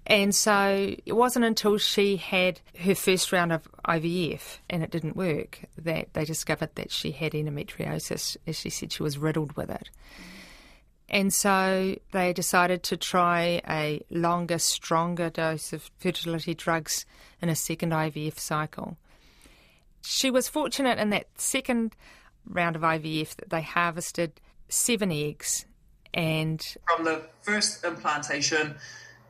And 0.05 0.35
so 0.35 0.93
it 1.05 1.13
wasn't 1.13 1.45
until 1.45 1.77
she 1.77 2.17
had 2.17 2.59
her 2.77 2.95
first 2.95 3.31
round 3.31 3.53
of 3.53 3.69
IVF 3.87 4.57
and 4.69 4.83
it 4.83 4.91
didn't 4.91 5.15
work 5.15 5.61
that 5.77 6.13
they 6.13 6.25
discovered 6.25 6.75
that 6.75 6.91
she 6.91 7.11
had 7.11 7.31
endometriosis. 7.31 8.35
As 8.45 8.59
she 8.59 8.69
said, 8.69 8.91
she 8.91 9.03
was 9.03 9.17
riddled 9.17 9.55
with 9.55 9.69
it. 9.69 9.89
And 11.07 11.33
so 11.33 11.95
they 12.11 12.33
decided 12.33 12.83
to 12.83 12.97
try 12.97 13.61
a 13.69 14.01
longer, 14.09 14.57
stronger 14.57 15.29
dose 15.29 15.71
of 15.71 15.89
fertility 15.99 16.55
drugs 16.55 17.05
in 17.41 17.49
a 17.49 17.55
second 17.55 17.91
IVF 17.91 18.39
cycle. 18.39 18.97
She 20.01 20.31
was 20.31 20.47
fortunate 20.49 20.97
in 20.97 21.11
that 21.11 21.27
second 21.37 21.95
round 22.47 22.75
of 22.75 22.81
IVF 22.81 23.35
that 23.35 23.49
they 23.49 23.61
harvested 23.61 24.39
seven 24.67 25.11
eggs 25.11 25.65
and 26.15 26.63
From 26.95 27.05
the 27.05 27.21
first 27.41 27.83
implantation, 27.83 28.75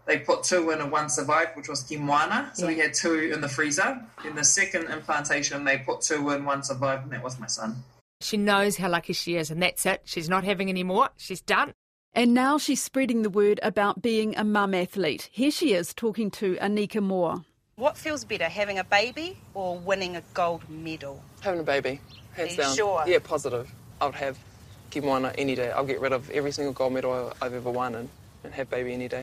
they 0.06 0.20
put 0.20 0.44
two 0.44 0.70
in 0.70 0.80
and 0.80 0.92
one 0.92 1.10
survived, 1.10 1.58
which 1.58 1.68
was 1.68 1.84
Kimoana. 1.84 2.56
So 2.56 2.68
we 2.68 2.78
had 2.78 2.94
two 2.94 3.32
in 3.34 3.42
the 3.42 3.50
freezer. 3.50 4.06
In 4.24 4.36
the 4.36 4.44
second 4.44 4.90
implantation, 4.90 5.64
they 5.64 5.80
put 5.80 6.02
two 6.02 6.30
in, 6.30 6.46
one 6.46 6.64
survived, 6.64 7.04
and 7.04 7.12
that 7.12 7.24
was 7.24 7.40
my 7.40 7.48
son. 7.48 7.84
She 8.26 8.38
knows 8.38 8.78
how 8.78 8.90
lucky 8.90 9.14
she 9.14 9.36
is, 9.36 9.52
and 9.52 9.62
that's 9.62 9.86
it. 9.86 10.02
She's 10.04 10.28
not 10.28 10.44
having 10.44 10.68
any 10.68 10.82
more. 10.82 11.10
She's 11.16 11.42
done. 11.42 11.76
And 12.12 12.34
now 12.34 12.58
she's 12.58 12.82
spreading 12.82 13.22
the 13.22 13.30
word 13.30 13.60
about 13.62 14.02
being 14.02 14.36
a 14.36 14.44
mum 14.44 14.74
athlete. 14.74 15.30
Here 15.32 15.52
she 15.52 15.74
is 15.74 15.94
talking 15.94 16.32
to 16.32 16.56
Anika 16.56 17.04
Moa. 17.04 17.46
What 17.76 17.96
feels 17.96 18.26
better, 18.26 18.46
having 18.46 18.80
a 18.80 18.84
baby 18.84 19.38
or 19.54 19.78
winning 19.78 20.16
a 20.16 20.24
gold 20.34 20.68
medal? 20.68 21.22
Having 21.42 21.60
a 21.60 21.64
baby, 21.64 22.02
hands 22.34 22.58
you 22.58 22.64
down. 22.64 22.76
sure? 22.76 23.04
Yeah, 23.06 23.20
positive. 23.24 23.72
I 24.02 24.08
would 24.08 24.16
have 24.16 24.40
Kimoana 24.90 25.36
any 25.38 25.54
day. 25.54 25.70
I'll 25.70 25.86
get 25.86 26.02
rid 26.02 26.12
of 26.12 26.28
every 26.32 26.52
single 26.52 26.74
gold 26.74 26.94
medal 26.94 27.32
I've 27.40 27.54
ever 27.54 27.70
won 27.70 27.94
and, 27.94 28.10
and 28.44 28.54
have 28.56 28.72
baby 28.72 28.92
any 28.92 29.08
day. 29.08 29.22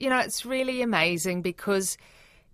You 0.00 0.08
know, 0.08 0.20
it's 0.20 0.46
really 0.46 0.80
amazing 0.80 1.42
because 1.42 1.98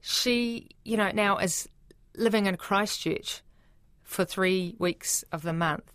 she, 0.00 0.70
you 0.84 0.96
know, 0.96 1.12
now 1.12 1.38
is 1.38 1.68
living 2.16 2.46
in 2.46 2.56
Christchurch 2.56 3.43
for 4.14 4.25
three 4.25 4.76
weeks 4.78 5.25
of 5.33 5.42
the 5.42 5.52
month 5.52 5.92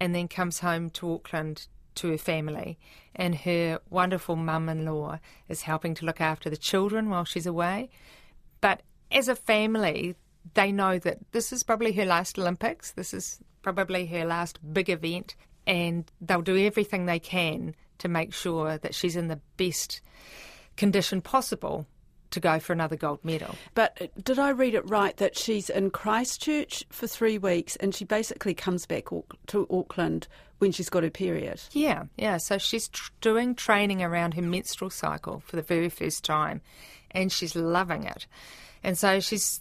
and 0.00 0.14
then 0.14 0.26
comes 0.26 0.60
home 0.60 0.88
to 0.88 1.12
Auckland 1.12 1.66
to 1.96 2.08
her 2.08 2.18
family. 2.18 2.78
And 3.14 3.34
her 3.34 3.80
wonderful 3.90 4.36
mum 4.36 4.68
in 4.70 4.86
law 4.86 5.18
is 5.48 5.62
helping 5.62 5.94
to 5.96 6.06
look 6.06 6.20
after 6.20 6.48
the 6.48 6.56
children 6.56 7.10
while 7.10 7.24
she's 7.24 7.46
away. 7.46 7.90
But 8.62 8.82
as 9.12 9.28
a 9.28 9.36
family, 9.36 10.16
they 10.54 10.72
know 10.72 10.98
that 10.98 11.18
this 11.32 11.52
is 11.52 11.62
probably 11.62 11.92
her 11.92 12.06
last 12.06 12.38
Olympics, 12.38 12.92
this 12.92 13.12
is 13.12 13.38
probably 13.60 14.06
her 14.06 14.24
last 14.24 14.58
big 14.72 14.88
event, 14.88 15.36
and 15.66 16.10
they'll 16.22 16.40
do 16.40 16.56
everything 16.56 17.04
they 17.04 17.18
can 17.18 17.74
to 17.98 18.08
make 18.08 18.32
sure 18.32 18.78
that 18.78 18.94
she's 18.94 19.16
in 19.16 19.28
the 19.28 19.40
best 19.58 20.00
condition 20.76 21.20
possible 21.20 21.86
to 22.30 22.40
go 22.40 22.58
for 22.58 22.72
another 22.72 22.96
gold 22.96 23.24
medal. 23.24 23.54
But 23.74 23.96
uh, 24.00 24.06
did 24.22 24.38
I 24.38 24.50
read 24.50 24.74
it 24.74 24.88
right 24.88 25.16
that 25.16 25.36
she's 25.36 25.70
in 25.70 25.90
Christchurch 25.90 26.84
for 26.90 27.06
three 27.06 27.38
weeks 27.38 27.76
and 27.76 27.94
she 27.94 28.04
basically 28.04 28.54
comes 28.54 28.86
back 28.86 29.06
to 29.48 29.66
Auckland 29.70 30.28
when 30.58 30.72
she's 30.72 30.88
got 30.88 31.02
her 31.02 31.10
period? 31.10 31.60
Yeah, 31.72 32.04
yeah. 32.16 32.36
So 32.36 32.58
she's 32.58 32.88
tr- 32.88 33.10
doing 33.20 33.54
training 33.54 34.02
around 34.02 34.34
her 34.34 34.42
menstrual 34.42 34.90
cycle 34.90 35.42
for 35.46 35.56
the 35.56 35.62
very 35.62 35.88
first 35.88 36.24
time, 36.24 36.60
and 37.10 37.32
she's 37.32 37.56
loving 37.56 38.04
it. 38.04 38.26
And 38.82 38.98
so 38.98 39.20
she's, 39.20 39.60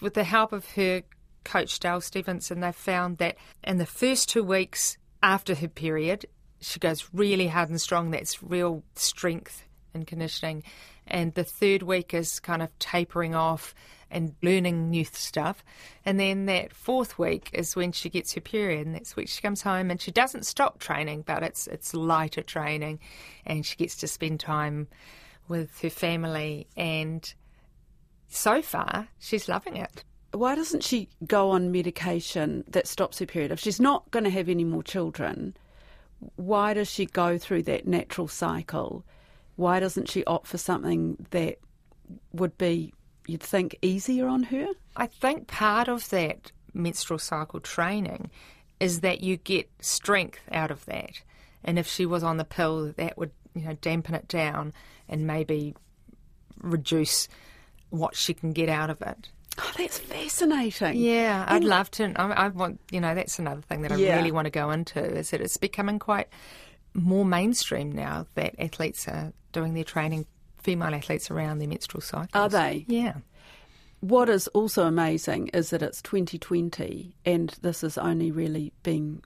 with 0.00 0.14
the 0.14 0.24
help 0.24 0.52
of 0.52 0.66
her 0.72 1.02
coach, 1.44 1.78
Dale 1.78 2.00
Stevenson, 2.00 2.60
they've 2.60 2.74
found 2.74 3.18
that 3.18 3.36
in 3.64 3.78
the 3.78 3.86
first 3.86 4.28
two 4.28 4.44
weeks 4.44 4.96
after 5.22 5.54
her 5.54 5.68
period, 5.68 6.26
she 6.60 6.80
goes 6.80 7.08
really 7.12 7.46
hard 7.46 7.70
and 7.70 7.80
strong. 7.80 8.10
That's 8.10 8.42
real 8.42 8.82
strength 8.94 9.64
and 9.94 10.06
conditioning. 10.06 10.62
And 11.08 11.34
the 11.34 11.44
third 11.44 11.82
week 11.82 12.14
is 12.14 12.40
kind 12.40 12.62
of 12.62 12.76
tapering 12.78 13.34
off 13.34 13.74
and 14.10 14.34
learning 14.42 14.90
new 14.90 15.04
stuff. 15.04 15.64
And 16.04 16.18
then 16.18 16.46
that 16.46 16.72
fourth 16.72 17.18
week 17.18 17.50
is 17.52 17.76
when 17.76 17.92
she 17.92 18.08
gets 18.08 18.34
her 18.34 18.40
period, 18.40 18.86
and 18.86 18.94
that's 18.94 19.16
when 19.16 19.26
she 19.26 19.42
comes 19.42 19.62
home 19.62 19.90
and 19.90 20.00
she 20.00 20.10
doesn't 20.10 20.46
stop 20.46 20.78
training, 20.78 21.24
but 21.26 21.42
it's 21.42 21.66
it's 21.66 21.94
lighter 21.94 22.42
training, 22.42 23.00
and 23.44 23.66
she 23.66 23.76
gets 23.76 23.96
to 23.96 24.08
spend 24.08 24.40
time 24.40 24.88
with 25.48 25.80
her 25.80 25.90
family. 25.90 26.66
And 26.76 27.32
so 28.28 28.62
far, 28.62 29.08
she's 29.18 29.48
loving 29.48 29.76
it. 29.76 30.04
Why 30.32 30.54
doesn't 30.54 30.84
she 30.84 31.08
go 31.26 31.50
on 31.50 31.72
medication 31.72 32.64
that 32.68 32.86
stops 32.86 33.18
her 33.18 33.26
period? 33.26 33.50
If 33.50 33.60
she's 33.60 33.80
not 33.80 34.10
going 34.10 34.24
to 34.24 34.30
have 34.30 34.48
any 34.48 34.64
more 34.64 34.82
children, 34.82 35.56
why 36.36 36.74
does 36.74 36.90
she 36.90 37.06
go 37.06 37.38
through 37.38 37.62
that 37.64 37.86
natural 37.86 38.28
cycle? 38.28 39.04
Why 39.58 39.80
doesn't 39.80 40.08
she 40.08 40.24
opt 40.24 40.46
for 40.46 40.56
something 40.56 41.26
that 41.30 41.58
would 42.32 42.56
be, 42.58 42.94
you'd 43.26 43.42
think, 43.42 43.76
easier 43.82 44.28
on 44.28 44.44
her? 44.44 44.68
I 44.96 45.08
think 45.08 45.48
part 45.48 45.88
of 45.88 46.08
that 46.10 46.52
menstrual 46.74 47.18
cycle 47.18 47.58
training 47.58 48.30
is 48.78 49.00
that 49.00 49.20
you 49.20 49.36
get 49.36 49.68
strength 49.80 50.38
out 50.52 50.70
of 50.70 50.86
that. 50.86 51.22
And 51.64 51.76
if 51.76 51.88
she 51.88 52.06
was 52.06 52.22
on 52.22 52.36
the 52.36 52.44
pill, 52.44 52.92
that 52.98 53.18
would 53.18 53.32
you 53.56 53.62
know 53.62 53.74
dampen 53.80 54.14
it 54.14 54.28
down 54.28 54.72
and 55.08 55.26
maybe 55.26 55.74
reduce 56.60 57.26
what 57.90 58.14
she 58.14 58.34
can 58.34 58.52
get 58.52 58.68
out 58.68 58.90
of 58.90 59.02
it. 59.02 59.28
Oh, 59.58 59.72
that's 59.76 59.98
fascinating. 59.98 60.94
Yeah, 61.00 61.44
I'd 61.48 61.56
And- 61.62 61.64
love 61.64 61.90
to. 61.92 62.12
I, 62.14 62.44
I 62.44 62.48
want 62.48 62.78
you 62.92 63.00
know 63.00 63.12
that's 63.12 63.40
another 63.40 63.62
thing 63.62 63.82
that 63.82 63.90
I 63.90 63.96
Yeah. 63.96 64.16
really 64.18 64.30
want 64.30 64.46
to 64.46 64.50
go 64.50 64.70
into 64.70 65.02
is 65.04 65.30
that 65.30 65.40
it's 65.40 65.56
becoming 65.56 65.98
quite 65.98 66.28
more 66.94 67.24
mainstream 67.24 67.90
now 67.92 68.26
that 68.34 68.54
athletes 68.60 69.08
are 69.08 69.32
doing 69.52 69.74
their 69.74 69.84
training, 69.84 70.26
female 70.62 70.94
athletes 70.94 71.30
around 71.30 71.58
their 71.58 71.68
menstrual 71.68 72.00
cycles. 72.00 72.30
Are 72.34 72.48
they? 72.48 72.84
Yeah. 72.88 73.14
What 74.00 74.28
is 74.28 74.46
also 74.48 74.84
amazing 74.86 75.48
is 75.48 75.70
that 75.70 75.82
it's 75.82 76.00
2020 76.02 77.14
and 77.24 77.50
this 77.62 77.82
is 77.82 77.98
only 77.98 78.30
really 78.30 78.72
being 78.82 79.22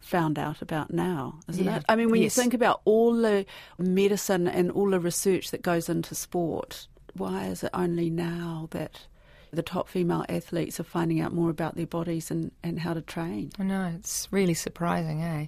found 0.00 0.38
out 0.38 0.60
about 0.62 0.92
now, 0.92 1.38
isn't 1.48 1.64
Yeah. 1.64 1.76
it? 1.78 1.84
I 1.88 1.94
mean, 1.96 2.10
when 2.10 2.22
Yes. 2.22 2.36
you 2.36 2.42
think 2.42 2.54
about 2.54 2.80
all 2.84 3.14
the 3.14 3.44
medicine 3.78 4.48
and 4.48 4.70
all 4.72 4.90
the 4.90 4.98
research 5.00 5.50
that 5.50 5.62
goes 5.62 5.88
into 5.88 6.14
sport, 6.14 6.88
why 7.14 7.46
is 7.46 7.62
it 7.62 7.70
only 7.74 8.10
now 8.10 8.68
that 8.70 9.06
the 9.52 9.62
top 9.62 9.88
female 9.88 10.24
athletes 10.28 10.80
are 10.80 10.84
finding 10.84 11.20
out 11.20 11.32
more 11.32 11.50
about 11.50 11.74
their 11.76 11.86
bodies 11.86 12.30
and, 12.30 12.50
and 12.62 12.80
how 12.80 12.94
to 12.94 13.02
train? 13.02 13.50
I 13.58 13.62
know, 13.64 13.92
it's 13.96 14.28
really 14.30 14.54
surprising, 14.54 15.22
eh? 15.22 15.46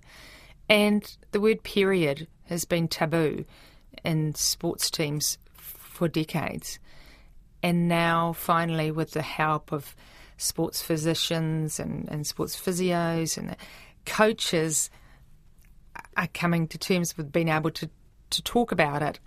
And 0.69 1.17
the 1.33 1.41
word 1.41 1.63
period 1.65 2.29
has 2.47 2.65
been 2.65 2.87
taboo 2.87 3.45
in 4.05 4.35
sports 4.35 4.91
teams 4.91 5.39
for 5.57 6.09
decades. 6.09 6.79
And 7.63 7.89
now, 7.89 8.33
finally, 8.33 8.91
with 8.91 9.13
the 9.13 9.23
help 9.23 9.73
of 9.73 9.95
sports 10.39 10.81
physicians 10.81 11.79
and, 11.79 12.09
and 12.09 12.27
sports 12.27 12.59
physios 12.59 13.37
and 13.37 13.55
coaches, 14.07 14.91
are 16.17 16.29
coming 16.29 16.69
to 16.69 16.79
terms 16.79 17.17
with 17.17 17.33
being 17.33 17.49
able 17.49 17.71
to, 17.71 17.89
to 18.31 18.43
talk 18.43 18.73
about 18.73 19.03
it. 19.03 19.19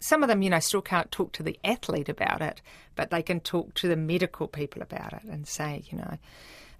Some 0.00 0.22
of 0.22 0.28
them, 0.28 0.42
you 0.42 0.50
know, 0.50 0.60
still 0.60 0.82
can't 0.82 1.10
talk 1.10 1.32
to 1.32 1.42
the 1.42 1.58
athlete 1.64 2.08
about 2.08 2.42
it, 2.42 2.60
but 2.94 3.10
they 3.10 3.22
can 3.22 3.40
talk 3.40 3.74
to 3.74 3.88
the 3.88 3.96
medical 3.96 4.46
people 4.46 4.82
about 4.82 5.12
it 5.12 5.24
and 5.24 5.46
say, 5.46 5.82
you 5.90 5.98
know, 5.98 6.18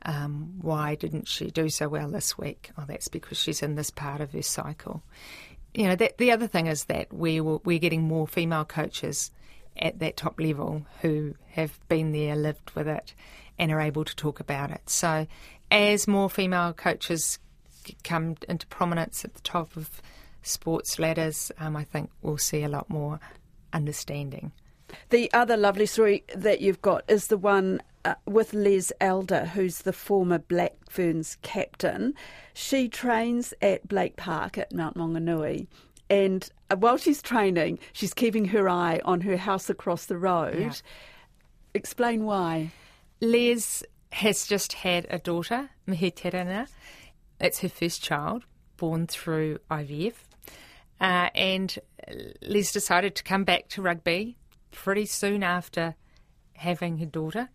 um, 0.03 0.55
why 0.61 0.95
didn't 0.95 1.27
she 1.27 1.51
do 1.51 1.69
so 1.69 1.89
well 1.89 2.09
this 2.09 2.39
week? 2.39 2.71
Oh, 2.79 2.85
that's 2.87 3.09
because 3.09 3.39
she's 3.39 3.63
in 3.63 3.75
this 3.75 3.91
part 3.91 4.21
of 4.21 4.33
her 4.33 4.43
cycle. 4.43 5.03
You 5.77 5.89
know, 5.89 5.97
that, 5.97 6.17
the 6.17 6.33
other 6.33 6.47
thing 6.47 6.67
is 6.67 6.85
that 6.85 7.13
we 7.13 7.41
will, 7.41 7.61
we're 7.65 7.79
getting 7.79 8.03
more 8.03 8.27
female 8.27 8.65
coaches 8.65 9.31
at 9.77 9.99
that 9.99 10.17
top 10.17 10.41
level 10.41 10.87
who 11.03 11.35
have 11.51 11.79
been 11.89 12.13
there, 12.13 12.35
lived 12.35 12.71
with 12.71 12.89
it, 12.89 13.15
and 13.59 13.71
are 13.71 13.81
able 13.81 14.05
to 14.05 14.17
talk 14.17 14.41
about 14.41 14.71
it. 14.71 14.89
So, 14.89 15.27
as 15.71 16.09
more 16.09 16.31
female 16.31 16.73
coaches 16.73 17.39
come 18.05 18.37
into 18.49 18.67
prominence 18.69 19.25
at 19.25 19.35
the 19.35 19.43
top 19.43 19.77
of 19.77 20.01
sports 20.43 20.99
ladders, 20.99 21.53
um, 21.59 21.77
I 21.77 21.85
think 21.85 22.11
we'll 22.23 22.39
see 22.39 22.63
a 22.63 22.69
lot 22.69 22.89
more 22.89 23.21
understanding. 23.73 24.53
The 25.11 25.31
other 25.33 25.59
lovely 25.59 25.87
story 25.87 26.25
that 26.35 26.61
you've 26.61 26.81
got 26.81 27.05
is 27.09 27.27
the 27.27 27.37
one 27.37 27.83
uh, 28.07 28.15
with 28.25 28.55
Les 28.55 28.93
Elder, 29.01 29.47
who's 29.47 29.79
the 29.79 29.93
former 29.93 30.39
Black 30.39 30.75
Ferns 30.89 31.37
captain. 31.43 32.15
She 32.55 32.89
trains 32.89 33.53
at 33.61 33.89
Blake 33.89 34.17
Park 34.17 34.57
at 34.57 34.73
Mount 34.73 34.97
Maunganui. 34.97 35.67
And 36.09 36.49
uh, 36.71 36.77
while 36.77 36.99
she's 36.99 37.21
training, 37.21 37.81
she's 37.93 38.15
keeping 38.15 38.47
her 38.47 38.69
eye 38.69 39.01
on 39.05 39.23
her 39.23 39.37
house 39.37 39.69
across 39.69 40.07
the 40.07 40.17
road. 40.17 40.59
Yeah. 40.59 40.73
Explain 41.75 42.25
why. 42.25 42.71
Les 43.21 43.83
has 44.13 44.47
just 44.47 44.73
had 44.75 45.07
a 45.11 45.19
daughter, 45.19 45.71
Mihi 45.87 46.13
Terana. 46.13 46.69
It's 47.41 47.59
her 47.61 47.69
first 47.69 48.03
child, 48.03 48.45
born 48.77 49.09
through 49.09 49.59
IVF. 49.69 50.15
Uh, 51.01 51.29
and 51.35 51.77
Liz 52.41 52.71
decided 52.71 53.17
to 53.17 53.25
come 53.25 53.43
back 53.43 53.69
to 53.71 53.83
rugby 53.83 54.37
pretty 54.71 55.07
soon 55.07 55.43
after 55.43 55.97
having 56.55 56.99
her 56.99 57.07
daughter. 57.07 57.49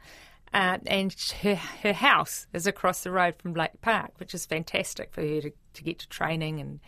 Uh, 0.53 0.77
and 0.85 1.15
her, 1.41 1.55
her 1.55 1.93
house 1.93 2.45
is 2.53 2.67
across 2.67 3.03
the 3.03 3.11
road 3.11 3.35
from 3.37 3.53
Lake 3.53 3.79
Park, 3.81 4.11
which 4.17 4.33
is 4.33 4.45
fantastic 4.45 5.13
for 5.13 5.21
her 5.21 5.41
to, 5.41 5.51
to 5.73 5.83
get 5.83 5.99
to 5.99 6.09
training 6.09 6.59
and 6.59 6.79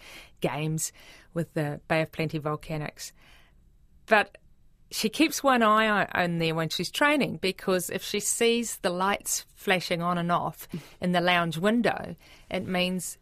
games 0.41 0.91
with 1.33 1.53
the 1.53 1.79
Bay 1.87 2.01
of 2.01 2.11
Plenty 2.11 2.39
Volcanics. 2.39 3.13
But 4.05 4.37
she 4.91 5.09
keeps 5.09 5.41
one 5.41 5.63
eye 5.63 6.05
on 6.13 6.37
there 6.37 6.53
when 6.53 6.69
she's 6.69 6.91
training 6.91 7.37
because 7.41 7.89
if 7.89 8.03
she 8.03 8.19
sees 8.19 8.77
the 8.77 8.89
lights 8.89 9.45
flashing 9.55 10.01
on 10.01 10.17
and 10.17 10.31
off 10.31 10.67
in 11.01 11.13
the 11.13 11.21
lounge 11.21 11.57
window, 11.57 12.15
it 12.51 12.67
means 12.67 13.17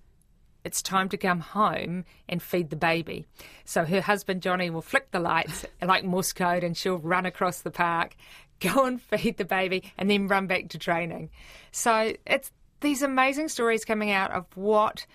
it's 0.64 0.82
time 0.82 1.10
to 1.10 1.18
come 1.18 1.40
home 1.40 2.04
and 2.28 2.42
feed 2.42 2.70
the 2.70 2.76
baby. 2.76 3.26
So 3.64 3.86
her 3.86 4.02
husband 4.02 4.42
Johnny 4.42 4.70
will 4.70 4.82
flick 4.82 5.12
the 5.12 5.20
lights 5.20 5.66
like 5.82 6.04
Morse 6.04 6.34
code 6.34 6.64
and 6.64 6.76
she'll 6.76 6.98
run 6.98 7.26
across 7.26 7.62
the 7.62 7.72
park, 7.72 8.16
go 8.74 8.86
and 8.86 9.02
feed 9.02 9.38
the 9.38 9.46
baby, 9.46 9.92
and 9.98 10.10
then 10.10 10.28
run 10.28 10.48
back 10.48 10.70
to 10.70 10.78
training. 10.78 11.30
So 11.72 12.14
it's 12.26 12.52
these 12.82 13.02
amazing 13.02 13.50
stories 13.50 13.86
coming 13.86 14.12
out 14.12 14.32
of 14.32 14.46
what 14.56 15.06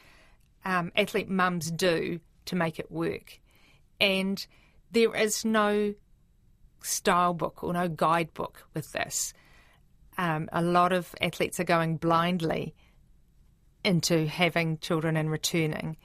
um, 0.65 0.93
athlete 0.97 1.29
mums 1.29 1.71
do 1.71 2.21
to 2.47 2.57
make 2.57 2.79
it 2.79 2.91
work. 2.91 3.41
And 4.01 4.45
there 4.93 5.15
is 5.15 5.45
no 5.45 5.95
style 6.83 7.35
book 7.35 7.63
or 7.63 7.73
no 7.73 7.89
guidebook 7.89 8.67
with 8.75 8.93
this. 8.93 9.33
Um, 10.19 10.49
a 10.53 10.63
lot 10.63 10.93
of 10.93 11.15
athletes 11.21 11.61
are 11.61 11.65
going 11.65 11.97
blindly 11.97 12.75
into 13.85 14.27
having 14.27 14.79
children 14.79 15.17
and 15.17 15.31
returning. 15.31 15.97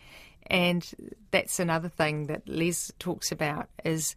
And 0.48 0.90
that's 1.32 1.60
another 1.60 1.90
thing 1.90 2.28
that 2.28 2.48
Les 2.48 2.92
talks 3.00 3.32
about 3.32 3.70
is 3.86 4.16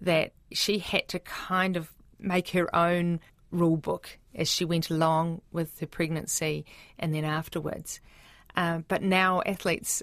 that 0.00 0.32
she 0.52 0.78
had 0.78 1.08
to 1.08 1.18
kind 1.20 1.76
of 1.76 1.92
make 2.22 2.50
her 2.50 2.74
own 2.74 3.20
rule 3.50 3.76
book 3.76 4.18
as 4.34 4.48
she 4.48 4.64
went 4.64 4.90
along 4.90 5.40
with 5.52 5.80
her 5.80 5.86
pregnancy 5.86 6.64
and 6.98 7.14
then 7.14 7.24
afterwards. 7.24 8.00
Um, 8.56 8.84
but 8.88 9.02
now 9.02 9.42
athletes 9.46 10.02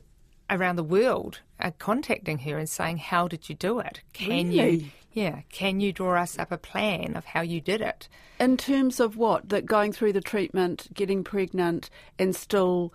around 0.50 0.76
the 0.78 0.84
world 0.84 1.42
are 1.60 1.72
contacting 1.72 2.40
her 2.40 2.58
and 2.58 2.70
saying, 2.70 2.98
"How 2.98 3.28
did 3.28 3.50
you 3.50 3.56
do 3.56 3.80
it? 3.80 4.02
Can 4.14 4.50
Really? 4.50 4.70
you, 4.70 4.90
yeah, 5.12 5.42
can 5.50 5.80
you 5.80 5.92
draw 5.92 6.22
us 6.22 6.38
up 6.38 6.52
a 6.52 6.58
plan 6.58 7.16
of 7.16 7.26
how 7.26 7.42
you 7.42 7.60
did 7.62 7.82
it?" 7.82 8.08
In 8.40 8.56
terms 8.58 9.00
of 9.00 9.18
what? 9.18 9.50
That 9.50 9.66
going 9.66 9.92
through 9.92 10.14
the 10.14 10.22
treatment, 10.22 10.88
getting 10.94 11.24
pregnant, 11.24 11.90
and 12.20 12.36
still 12.36 12.94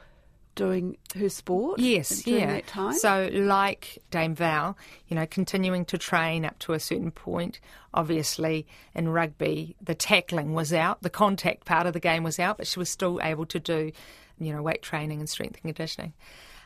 doing 0.54 0.96
her 1.16 1.28
sport? 1.28 1.78
Yes, 1.78 2.22
during 2.22 2.40
yeah. 2.40 2.54
that 2.54 2.66
time? 2.66 2.94
So, 2.94 3.28
like 3.32 3.98
Dame 4.10 4.34
Val, 4.34 4.76
you 5.08 5.16
know, 5.16 5.26
continuing 5.26 5.84
to 5.86 5.98
train 5.98 6.44
up 6.44 6.58
to 6.60 6.72
a 6.72 6.80
certain 6.80 7.10
point. 7.10 7.60
Obviously, 7.94 8.66
in 8.94 9.08
rugby, 9.08 9.76
the 9.82 9.94
tackling 9.94 10.54
was 10.54 10.72
out, 10.72 11.02
the 11.02 11.10
contact 11.10 11.64
part 11.64 11.86
of 11.86 11.92
the 11.92 12.00
game 12.00 12.22
was 12.22 12.38
out, 12.38 12.58
but 12.58 12.66
she 12.66 12.78
was 12.78 12.88
still 12.88 13.20
able 13.22 13.46
to 13.46 13.60
do, 13.60 13.92
you 14.38 14.52
know, 14.52 14.62
weight 14.62 14.82
training 14.82 15.20
and 15.20 15.28
strength 15.28 15.54
and 15.62 15.74
conditioning. 15.74 16.12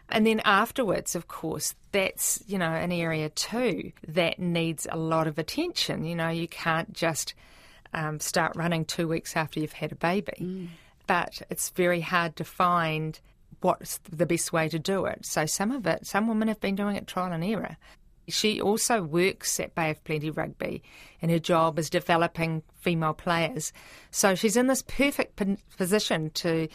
And 0.08 0.24
then 0.24 0.40
afterwards, 0.44 1.16
of 1.16 1.26
course, 1.26 1.74
that's, 1.90 2.42
you 2.46 2.58
know, 2.58 2.70
an 2.70 2.92
area 2.92 3.28
too 3.28 3.92
that 4.06 4.38
needs 4.38 4.86
a 4.90 4.96
lot 4.96 5.26
of 5.26 5.36
attention. 5.38 6.04
You 6.04 6.14
know, 6.14 6.28
you 6.28 6.46
can't 6.46 6.92
just 6.92 7.34
um, 7.92 8.20
start 8.20 8.54
running 8.54 8.84
two 8.84 9.08
weeks 9.08 9.34
after 9.36 9.58
you've 9.58 9.72
had 9.72 9.90
a 9.90 9.96
baby. 9.96 10.68
But 11.08 11.42
it's 11.50 11.70
very 11.70 12.00
hard 12.00 12.36
to 12.36 12.44
find 12.44 13.18
what's 13.60 13.98
the 14.10 14.26
best 14.26 14.52
way 14.52 14.68
to 14.68 14.78
do 14.78 15.06
it. 15.06 15.24
So 15.24 15.46
some 15.46 15.70
of 15.70 15.86
it, 15.86 16.06
some 16.06 16.28
women 16.28 16.48
have 16.48 16.60
been 16.60 16.76
doing 16.76 16.96
it 16.96 17.06
trial 17.06 17.32
and 17.32 17.44
error. 17.44 17.76
She 18.28 18.60
also 18.60 19.02
works 19.02 19.60
at 19.60 19.74
Bay 19.74 19.90
of 19.90 20.02
Plenty 20.02 20.30
Rugby, 20.30 20.82
and 21.22 21.30
her 21.30 21.38
job 21.38 21.78
is 21.78 21.88
developing 21.88 22.62
female 22.80 23.14
players. 23.14 23.72
So 24.10 24.34
she's 24.34 24.56
in 24.56 24.66
this 24.66 24.82
perfect 24.82 25.40
position 25.76 26.30
to 26.30 26.68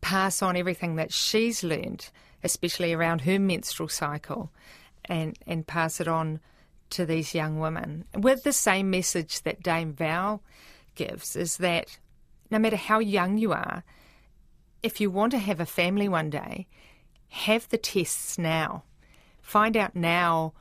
pass 0.00 0.42
on 0.42 0.56
everything 0.56 0.96
that 0.96 1.12
she's 1.12 1.62
learned, 1.62 2.08
especially 2.42 2.92
around 2.92 3.22
her 3.22 3.38
menstrual 3.38 3.88
cycle, 3.88 4.50
and, 5.04 5.38
and 5.46 5.66
pass 5.66 6.00
it 6.00 6.08
on 6.08 6.40
to 6.90 7.04
these 7.04 7.34
young 7.34 7.58
women 7.58 8.04
with 8.16 8.44
the 8.44 8.52
same 8.52 8.88
message 8.88 9.42
that 9.42 9.62
Dame 9.62 9.92
Val 9.92 10.42
gives 10.94 11.34
is 11.34 11.56
that 11.56 11.98
no 12.50 12.58
matter 12.58 12.76
how 12.76 12.98
young 12.98 13.36
you 13.36 13.52
are, 13.52 13.82
if 14.84 15.00
you 15.00 15.10
want 15.10 15.32
to 15.32 15.38
have 15.38 15.60
a 15.60 15.66
family 15.66 16.08
one 16.08 16.28
day, 16.28 16.66
have 17.28 17.66
the 17.70 17.78
tests 17.78 18.36
now. 18.36 18.84
Find 19.40 19.78
out 19.78 19.96
now, 19.96 20.52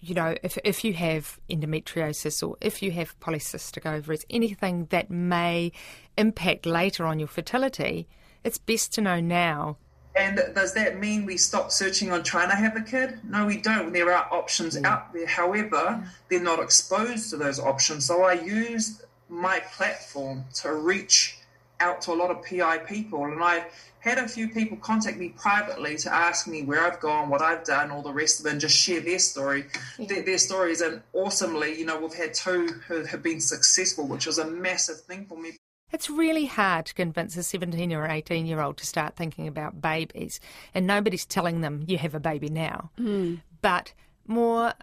you 0.00 0.14
know, 0.14 0.36
if, 0.42 0.58
if 0.64 0.84
you 0.84 0.92
have 0.92 1.40
endometriosis 1.48 2.46
or 2.46 2.56
if 2.60 2.82
you 2.82 2.90
have 2.92 3.18
polycystic 3.20 3.86
ovaries, 3.86 4.26
anything 4.28 4.86
that 4.90 5.10
may 5.10 5.72
impact 6.18 6.66
later 6.66 7.06
on 7.06 7.18
your 7.18 7.26
fertility, 7.26 8.06
it's 8.44 8.58
best 8.58 8.92
to 8.92 9.00
know 9.00 9.18
now. 9.18 9.78
And 10.14 10.38
does 10.54 10.74
that 10.74 10.98
mean 10.98 11.24
we 11.24 11.38
stop 11.38 11.70
searching 11.70 12.12
on 12.12 12.24
trying 12.24 12.50
to 12.50 12.56
have 12.56 12.76
a 12.76 12.82
kid? 12.82 13.18
No, 13.24 13.46
we 13.46 13.56
don't. 13.56 13.94
There 13.94 14.12
are 14.12 14.28
options 14.30 14.76
mm. 14.76 14.84
out 14.84 15.14
there. 15.14 15.26
However, 15.26 16.06
they're 16.28 16.40
not 16.40 16.58
exposed 16.58 17.30
to 17.30 17.38
those 17.38 17.58
options. 17.58 18.04
So 18.04 18.24
I 18.24 18.34
use 18.34 19.02
my 19.30 19.60
platform 19.74 20.44
to 20.56 20.74
reach 20.74 21.37
out 21.80 22.02
to 22.02 22.12
a 22.12 22.14
lot 22.14 22.30
of 22.30 22.44
PI 22.44 22.78
people. 22.78 23.24
And 23.24 23.42
I've 23.42 23.64
had 24.00 24.18
a 24.18 24.28
few 24.28 24.48
people 24.48 24.76
contact 24.78 25.18
me 25.18 25.30
privately 25.30 25.96
to 25.98 26.12
ask 26.12 26.46
me 26.46 26.62
where 26.62 26.84
I've 26.84 27.00
gone, 27.00 27.28
what 27.28 27.42
I've 27.42 27.64
done, 27.64 27.90
all 27.90 28.02
the 28.02 28.12
rest 28.12 28.40
of 28.40 28.46
it, 28.46 28.52
and 28.52 28.60
just 28.60 28.76
share 28.76 29.00
their 29.00 29.18
story, 29.18 29.66
their, 29.98 30.22
their 30.22 30.38
stories. 30.38 30.80
And 30.80 31.02
awesomely, 31.12 31.78
you 31.78 31.84
know, 31.84 32.00
we've 32.00 32.14
had 32.14 32.34
two 32.34 32.68
who 32.86 33.04
have 33.04 33.22
been 33.22 33.40
successful, 33.40 34.06
which 34.06 34.26
was 34.26 34.38
a 34.38 34.46
massive 34.46 35.00
thing 35.00 35.26
for 35.26 35.38
me. 35.38 35.56
It's 35.90 36.10
really 36.10 36.44
hard 36.44 36.86
to 36.86 36.94
convince 36.94 37.36
a 37.36 37.42
17 37.42 37.92
or 37.94 38.06
18 38.06 38.46
year 38.46 38.60
old 38.60 38.76
to 38.78 38.86
start 38.86 39.16
thinking 39.16 39.48
about 39.48 39.80
babies, 39.80 40.38
and 40.74 40.86
nobody's 40.86 41.24
telling 41.24 41.62
them 41.62 41.84
you 41.86 41.98
have 41.98 42.14
a 42.14 42.20
baby 42.20 42.50
now. 42.50 42.90
Hmm. 42.98 43.36
But 43.62 43.94
more, 44.26 44.74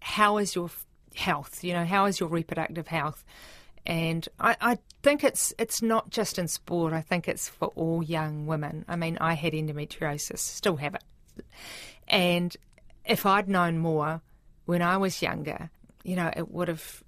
how 0.00 0.36
is 0.36 0.54
your 0.54 0.70
health? 1.14 1.64
You 1.64 1.72
know, 1.72 1.84
how 1.84 2.04
is 2.04 2.20
your 2.20 2.28
reproductive 2.28 2.88
health? 2.88 3.24
And 3.86 4.28
I, 4.38 4.56
I 4.60 4.78
think 5.02 5.24
it's 5.24 5.54
it's 5.58 5.82
not 5.82 6.10
just 6.10 6.38
in 6.38 6.48
sport. 6.48 6.92
I 6.92 7.00
think 7.00 7.28
it's 7.28 7.48
for 7.48 7.68
all 7.68 8.02
young 8.02 8.46
women. 8.46 8.84
I 8.88 8.96
mean, 8.96 9.16
I 9.20 9.34
had 9.34 9.52
endometriosis, 9.52 10.38
still 10.38 10.76
have 10.76 10.94
it, 10.94 11.04
and 12.08 12.56
if 13.04 13.24
I'd 13.26 13.48
known 13.48 13.78
more 13.78 14.20
when 14.66 14.82
I 14.82 14.96
was 14.98 15.22
younger, 15.22 15.70
you 16.04 16.16
know, 16.16 16.30
it 16.36 16.50
would 16.50 16.68
have 16.68 17.02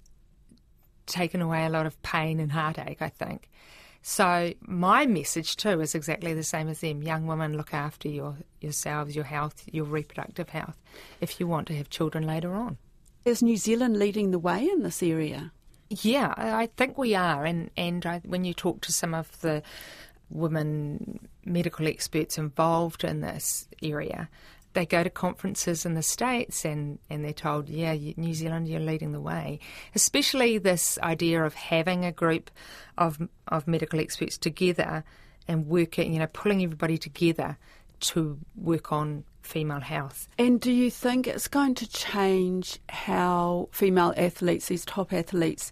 taken 1.05 1.41
away 1.41 1.65
a 1.65 1.69
lot 1.69 1.85
of 1.85 2.01
pain 2.01 2.39
and 2.39 2.51
heartache, 2.51 3.01
I 3.01 3.09
think. 3.09 3.49
So 4.01 4.53
my 4.61 5.05
message 5.05 5.55
too 5.55 5.79
is 5.79 5.95
exactly 5.95 6.33
the 6.33 6.43
same 6.43 6.67
as 6.67 6.81
them. 6.81 7.03
Young 7.03 7.25
women, 7.25 7.55
look 7.55 7.73
after 7.73 8.09
your 8.09 8.37
yourselves, 8.59 9.15
your 9.15 9.25
health, 9.25 9.63
your 9.71 9.85
reproductive 9.85 10.49
health, 10.49 10.77
if 11.21 11.39
you 11.39 11.47
want 11.47 11.67
to 11.67 11.75
have 11.77 11.89
children 11.89 12.25
later 12.25 12.53
on. 12.53 12.77
Is 13.23 13.41
New 13.41 13.55
Zealand 13.55 13.97
leading 13.97 14.31
the 14.31 14.39
way 14.39 14.67
in 14.67 14.83
this 14.83 15.01
area? 15.01 15.53
Yeah, 16.01 16.33
I 16.37 16.67
think 16.77 16.97
we 16.97 17.15
are, 17.15 17.45
and 17.45 17.69
and 17.77 18.05
I, 18.05 18.21
when 18.25 18.45
you 18.45 18.53
talk 18.53 18.81
to 18.81 18.91
some 18.91 19.13
of 19.13 19.39
the 19.41 19.61
women 20.29 21.27
medical 21.45 21.87
experts 21.87 22.37
involved 22.37 23.03
in 23.03 23.21
this 23.21 23.67
area, 23.81 24.29
they 24.73 24.85
go 24.85 25.03
to 25.03 25.09
conferences 25.09 25.85
in 25.85 25.93
the 25.93 26.01
states 26.01 26.65
and 26.65 26.99
and 27.09 27.23
they're 27.23 27.33
told, 27.33 27.69
yeah, 27.69 27.95
New 28.17 28.33
Zealand, 28.33 28.67
you're 28.67 28.79
leading 28.79 29.11
the 29.11 29.21
way. 29.21 29.59
Especially 29.93 30.57
this 30.57 30.97
idea 30.99 31.43
of 31.43 31.53
having 31.53 32.05
a 32.05 32.11
group 32.11 32.49
of 32.97 33.19
of 33.47 33.67
medical 33.67 33.99
experts 33.99 34.37
together 34.37 35.03
and 35.47 35.67
working, 35.67 36.13
you 36.13 36.19
know, 36.19 36.27
pulling 36.27 36.63
everybody 36.63 36.97
together 36.97 37.57
to 37.99 38.39
work 38.55 38.91
on 38.91 39.23
female 39.43 39.79
health. 39.79 40.27
And 40.37 40.59
do 40.59 40.71
you 40.71 40.89
think 40.89 41.27
it's 41.27 41.47
going 41.47 41.75
to 41.75 41.89
change 41.89 42.79
how 42.89 43.69
female 43.71 44.13
athletes, 44.17 44.67
these 44.67 44.85
top 44.85 45.13
athletes, 45.13 45.71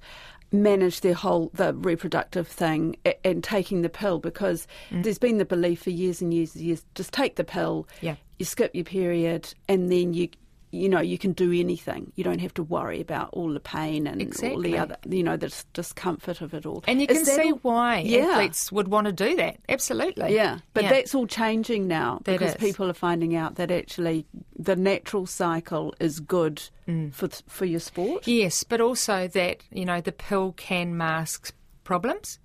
manage 0.51 0.99
their 0.99 1.13
whole 1.13 1.49
the 1.53 1.73
reproductive 1.73 2.47
thing 2.47 2.95
and 3.23 3.43
taking 3.43 3.81
the 3.81 3.89
pill? 3.89 4.19
Because 4.19 4.67
mm. 4.89 5.03
there's 5.03 5.17
been 5.17 5.37
the 5.37 5.45
belief 5.45 5.83
for 5.83 5.89
years 5.89 6.21
and 6.21 6.33
years 6.33 6.55
and 6.55 6.63
years, 6.63 6.85
just 6.95 7.13
take 7.13 7.35
the 7.35 7.43
pill, 7.43 7.87
Yeah. 8.01 8.15
you 8.37 8.45
skip 8.45 8.75
your 8.75 8.83
period, 8.85 9.53
and 9.67 9.91
then 9.91 10.13
you 10.13 10.29
you 10.71 10.87
know 10.89 10.99
you 11.01 11.17
can 11.17 11.33
do 11.33 11.51
anything. 11.51 12.11
You 12.15 12.23
don't 12.23 12.39
have 12.39 12.53
to 12.55 12.63
worry 12.63 13.01
about 13.01 13.29
all 13.33 13.53
the 13.53 13.59
pain 13.59 14.07
and 14.07 14.21
all 14.43 14.61
the 14.61 14.77
other 14.77 14.95
you 15.07 15.21
know 15.23 15.37
the 15.37 15.53
discomfort 15.73 16.41
of 16.41 16.53
it 16.53 16.65
all. 16.65 16.83
And 16.87 17.01
you 17.01 17.07
Is 17.09 17.17
can 17.17 17.25
see 17.25 17.51
all- 17.51 17.59
why 17.61 17.99
Yeah. 17.99 18.27
athletes 18.27 18.71
would 18.71 18.87
want 18.87 19.05
to 19.07 19.11
do 19.13 19.35
that. 19.35 19.57
Absolutely. 19.69 20.33
Yeah, 20.33 20.59
but 20.73 20.83
Yeah. 20.83 20.89
that's 20.91 21.13
all 21.15 21.27
changing 21.27 21.87
now 21.87 22.21
That 22.23 22.39
because 22.39 22.55
is. 22.55 22.61
people 22.61 22.89
are 22.89 22.93
finding 22.93 23.35
out 23.35 23.55
that 23.55 23.69
actually 23.71 24.25
the 24.57 24.75
natural 24.75 25.25
cycle 25.25 25.93
is 25.99 26.19
good 26.19 26.61
Mm. 26.87 27.13
for 27.13 27.27
for 27.47 27.65
your 27.65 27.79
sport. 27.79 28.27
Yes, 28.27 28.63
but 28.63 28.81
also 28.81 29.27
that, 29.27 29.63
you 29.71 29.85
know, 29.85 30.01
the 30.01 30.11
pill 30.11 30.53
can 30.53 30.95
mask 30.97 31.53
problems 31.83 32.39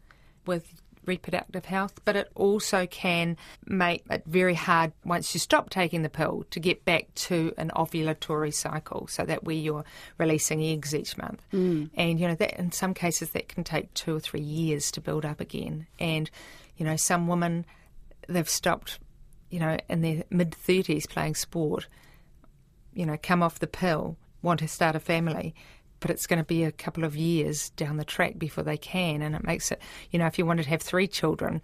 with 0.46 0.82
reproductive 1.06 1.64
health, 1.64 2.00
but 2.04 2.16
it 2.16 2.30
also 2.34 2.86
can 2.86 3.36
make 3.64 4.04
it 4.10 4.24
very 4.26 4.54
hard 4.54 4.92
once 5.04 5.34
you 5.34 5.40
stop 5.40 5.70
taking 5.70 6.02
the 6.02 6.08
pill 6.08 6.44
to 6.50 6.60
get 6.60 6.84
back 6.84 7.14
to 7.14 7.52
an 7.56 7.70
ovulatory 7.74 8.52
cycle, 8.52 9.06
so 9.06 9.24
that 9.24 9.44
where 9.44 9.56
you're 9.56 9.84
releasing 10.18 10.62
eggs 10.62 10.94
each 10.94 11.16
month. 11.16 11.42
Mm. 11.52 11.90
And 11.94 12.20
you 12.20 12.28
know 12.28 12.34
that 12.34 12.58
in 12.58 12.72
some 12.72 12.94
cases 12.94 13.30
that 13.30 13.48
can 13.48 13.64
take 13.64 13.92
two 13.94 14.16
or 14.16 14.20
three 14.20 14.40
years 14.40 14.90
to 14.92 15.00
build 15.00 15.24
up 15.24 15.40
again. 15.40 15.86
And 15.98 16.30
you 16.76 16.84
know 16.84 16.96
some 16.96 17.26
women 17.28 17.64
they've 18.28 18.48
stopped, 18.48 18.98
you 19.50 19.60
know, 19.60 19.76
in 19.88 20.02
their 20.02 20.24
mid 20.30 20.54
thirties 20.54 21.06
playing 21.06 21.34
sport, 21.34 21.86
you 22.92 23.06
know, 23.06 23.16
come 23.22 23.42
off 23.42 23.58
the 23.58 23.66
pill, 23.66 24.16
want 24.42 24.60
to 24.60 24.68
start 24.68 24.96
a 24.96 25.00
family 25.00 25.54
but 26.00 26.10
it's 26.10 26.26
going 26.26 26.38
to 26.38 26.44
be 26.44 26.64
a 26.64 26.72
couple 26.72 27.04
of 27.04 27.16
years 27.16 27.70
down 27.70 27.96
the 27.96 28.04
track 28.04 28.38
before 28.38 28.64
they 28.64 28.76
can. 28.76 29.22
And 29.22 29.34
it 29.34 29.44
makes 29.44 29.70
it, 29.70 29.80
you 30.10 30.18
know, 30.18 30.26
if 30.26 30.38
you 30.38 30.46
wanted 30.46 30.64
to 30.64 30.70
have 30.70 30.82
three 30.82 31.06
children, 31.06 31.62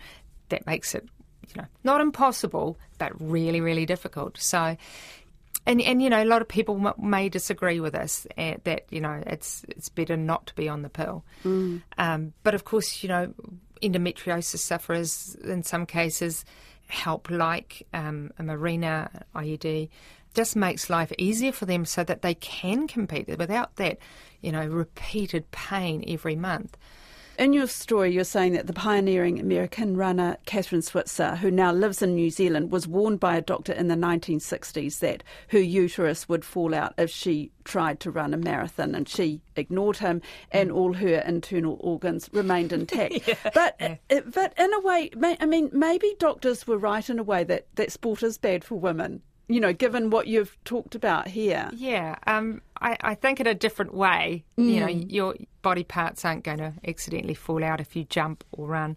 that 0.48 0.66
makes 0.66 0.94
it, 0.94 1.08
you 1.48 1.62
know, 1.62 1.68
not 1.84 2.00
impossible, 2.00 2.78
but 2.98 3.12
really, 3.20 3.60
really 3.60 3.86
difficult. 3.86 4.38
So, 4.38 4.76
and 5.66 5.80
and 5.80 6.02
you 6.02 6.10
know, 6.10 6.22
a 6.22 6.26
lot 6.26 6.42
of 6.42 6.48
people 6.48 6.86
m- 6.86 6.94
may 7.10 7.28
disagree 7.28 7.80
with 7.80 7.94
us 7.94 8.26
uh, 8.36 8.54
that 8.64 8.86
you 8.90 9.00
know 9.00 9.22
it's 9.26 9.64
it's 9.68 9.88
better 9.88 10.16
not 10.16 10.46
to 10.48 10.54
be 10.54 10.68
on 10.68 10.82
the 10.82 10.88
pill. 10.88 11.24
Mm. 11.44 11.82
Um, 11.98 12.32
but 12.42 12.54
of 12.54 12.64
course, 12.64 13.02
you 13.02 13.08
know, 13.08 13.32
endometriosis 13.82 14.58
sufferers 14.58 15.36
in 15.44 15.62
some 15.62 15.86
cases 15.86 16.44
help, 16.88 17.30
like 17.30 17.86
um, 17.94 18.30
a 18.38 18.42
Mirena 18.42 19.22
IUD 19.34 19.88
just 20.34 20.56
makes 20.56 20.90
life 20.90 21.12
easier 21.18 21.52
for 21.52 21.66
them 21.66 21.84
so 21.84 22.04
that 22.04 22.22
they 22.22 22.34
can 22.34 22.88
compete 22.88 23.28
without 23.38 23.76
that, 23.76 23.98
you 24.40 24.52
know, 24.52 24.66
repeated 24.66 25.50
pain 25.50 26.04
every 26.06 26.36
month. 26.36 26.76
In 27.38 27.54
your 27.54 27.66
story, 27.66 28.12
you're 28.12 28.24
saying 28.24 28.52
that 28.52 28.66
the 28.66 28.74
pioneering 28.74 29.40
American 29.40 29.96
runner 29.96 30.36
Kathrine 30.46 30.84
Switzer, 30.84 31.36
who 31.36 31.50
now 31.50 31.72
lives 31.72 32.02
in 32.02 32.14
New 32.14 32.28
Zealand, 32.28 32.70
was 32.70 32.86
warned 32.86 33.20
by 33.20 33.36
a 33.36 33.40
doctor 33.40 33.72
in 33.72 33.88
the 33.88 33.94
1960s 33.94 34.98
that 34.98 35.24
her 35.48 35.58
uterus 35.58 36.28
would 36.28 36.44
fall 36.44 36.74
out 36.74 36.92
if 36.98 37.10
she 37.10 37.50
tried 37.64 38.00
to 38.00 38.10
run 38.10 38.34
a 38.34 38.36
marathon, 38.36 38.94
and 38.94 39.08
she 39.08 39.40
ignored 39.56 39.96
him, 39.96 40.20
and 40.50 40.70
mm. 40.70 40.74
all 40.76 40.92
her 40.92 41.20
internal 41.20 41.78
organs 41.80 42.28
remained 42.32 42.72
intact. 42.72 43.14
yeah. 43.26 43.34
But, 43.54 43.76
yeah. 43.80 44.20
but 44.26 44.52
in 44.58 44.72
a 44.74 44.80
way, 44.80 45.10
I 45.40 45.46
mean, 45.46 45.70
maybe 45.72 46.14
doctors 46.18 46.66
were 46.66 46.78
right 46.78 47.08
in 47.08 47.18
a 47.18 47.24
way 47.24 47.44
that, 47.44 47.66
that 47.76 47.92
sport 47.92 48.22
is 48.22 48.36
bad 48.36 48.62
for 48.62 48.74
women 48.74 49.22
you 49.48 49.60
know, 49.60 49.72
given 49.72 50.10
what 50.10 50.26
you've 50.26 50.56
talked 50.64 50.94
about 50.94 51.28
here. 51.28 51.70
Yeah, 51.72 52.16
um, 52.26 52.62
I, 52.80 52.96
I, 53.00 53.14
think 53.14 53.40
in 53.40 53.46
a 53.46 53.54
different 53.54 53.94
way. 53.94 54.44
Mm. 54.58 54.72
You 54.72 54.80
know, 54.80 54.86
mm. 54.86 55.12
your 55.12 55.34
body 55.62 55.84
parts 55.84 56.24
aren't 56.24 56.44
going 56.44 56.58
to 56.58 56.72
accidentally 56.86 57.34
fall 57.34 57.62
out 57.62 57.80
if 57.80 57.96
you 57.96 58.04
jump 58.04 58.44
or 58.52 58.66
run. 58.66 58.96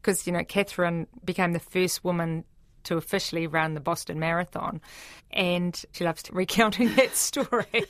Because, 0.00 0.26
you 0.26 0.32
know, 0.32 0.44
Kathrine 0.44 1.06
became 1.24 1.52
the 1.52 1.58
first 1.58 2.04
woman 2.04 2.44
to 2.84 2.96
officially 2.96 3.46
run 3.46 3.74
the 3.74 3.80
Boston 3.80 4.18
Marathon. 4.18 4.80
And 5.30 5.82
she 5.92 6.04
loves 6.04 6.24
recounting 6.32 6.94
that 6.96 7.16
story. 7.16 7.84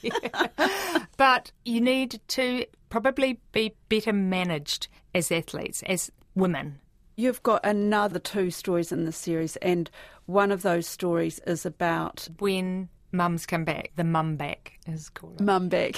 but 1.17 1.53
you 1.65 1.81
need 1.81 2.21
to 2.29 2.67
probably 2.91 3.41
be 3.53 3.75
better 3.89 4.13
managed 4.13 4.89
as 5.15 5.33
athletes, 5.33 5.83
as 5.87 6.11
women. 6.35 6.81
You've 7.17 7.43
got 7.43 7.65
another 7.65 8.19
two 8.19 8.51
stories 8.51 8.91
in 8.91 9.05
the 9.05 9.13
series, 9.13 9.57
and 9.57 9.91
one 10.27 10.51
of 10.51 10.63
those 10.63 10.87
stories 10.87 11.39
is 11.47 11.65
about 11.65 12.29
when 12.39 12.89
mums 13.13 13.47
come 13.47 13.65
back. 13.65 13.93
The 13.95 14.05
mum 14.05 14.37
back 14.37 14.79
is 14.87 15.11
called. 15.11 15.41
Mum 15.41 15.69
back. 15.69 15.95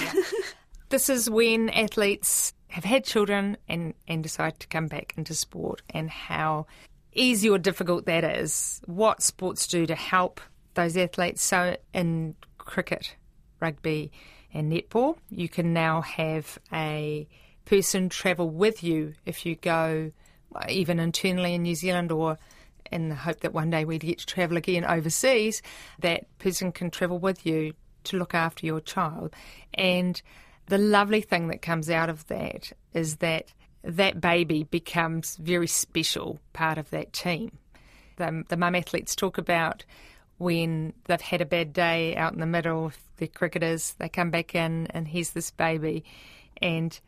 this 0.90 1.09
is 1.09 1.31
when 1.31 1.70
athletes 1.70 2.52
have 2.68 2.85
had 2.85 3.05
children 3.05 3.57
and, 3.68 3.94
and 4.07 4.22
decide 4.22 4.61
to 4.61 4.66
come 4.66 4.88
back 4.88 5.14
into 5.16 5.35
sport, 5.35 5.81
and 5.90 6.11
how 6.11 6.66
easy 7.14 7.48
or 7.48 7.59
difficult 7.59 8.05
that 8.05 8.22
is. 8.22 8.83
What 8.85 9.22
sports 9.22 9.66
do 9.66 9.87
to 9.87 9.94
help 9.94 10.40
those 10.74 10.96
athletes. 10.98 11.42
So 11.42 11.76
in 11.94 12.35
cricket, 12.59 13.16
rugby, 13.59 14.12
and 14.52 14.70
netball, 14.70 15.16
you 15.31 15.48
can 15.48 15.72
now 15.72 16.02
have 16.02 16.59
a 16.72 17.26
person 17.64 18.09
travel 18.09 18.48
with 18.50 18.85
you 18.85 19.14
if 19.24 19.44
you 19.46 19.57
go 19.57 20.12
even 20.68 20.98
internally 20.98 21.54
in 21.54 21.62
New 21.62 21.74
Zealand 21.74 22.12
or 22.12 22.38
in 22.92 23.09
the 23.09 23.14
hope 23.14 23.40
that 23.40 23.52
one 23.52 23.70
day 23.70 23.85
we'd 23.85 24.02
get 24.02 24.18
to 24.20 24.26
travel 24.26 24.56
again 24.56 24.85
overseas, 24.85 25.62
that 26.00 26.26
person 26.38 26.72
can 26.72 26.90
travel 26.90 27.18
with 27.18 27.44
you 27.44 27.74
to 28.04 28.16
look 28.16 28.35
after 28.35 28.64
your 28.64 28.80
child. 28.80 29.35
And 29.74 30.20
the 30.66 30.78
lovely 30.78 31.20
thing 31.20 31.48
that 31.48 31.62
comes 31.62 31.90
out 31.90 32.09
of 32.09 32.26
that 32.28 32.72
is 32.94 33.16
that 33.16 33.52
that 33.82 34.20
baby 34.20 34.64
becomes 34.64 35.37
very 35.37 35.66
special 35.66 36.40
part 36.52 36.78
of 36.78 36.90
that 36.90 37.12
team. 37.12 37.59
The, 38.16 38.44
the 38.48 38.56
mum 38.56 38.74
athletes 38.74 39.14
talk 39.14 39.38
about 39.38 39.85
when 40.38 40.92
they've 41.04 41.20
had 41.20 41.40
a 41.40 41.46
bad 41.46 41.72
day 41.72 42.16
out 42.16 42.32
in 42.32 42.40
the 42.40 42.46
middle, 42.46 42.92
the 43.18 43.28
cricketers, 43.28 43.94
they 43.98 44.09
come 44.09 44.30
back 44.30 44.54
in 44.54 44.87
and 44.88 45.09
here's 45.09 45.30
this 45.30 45.50
baby. 45.50 46.04
And 46.61 46.98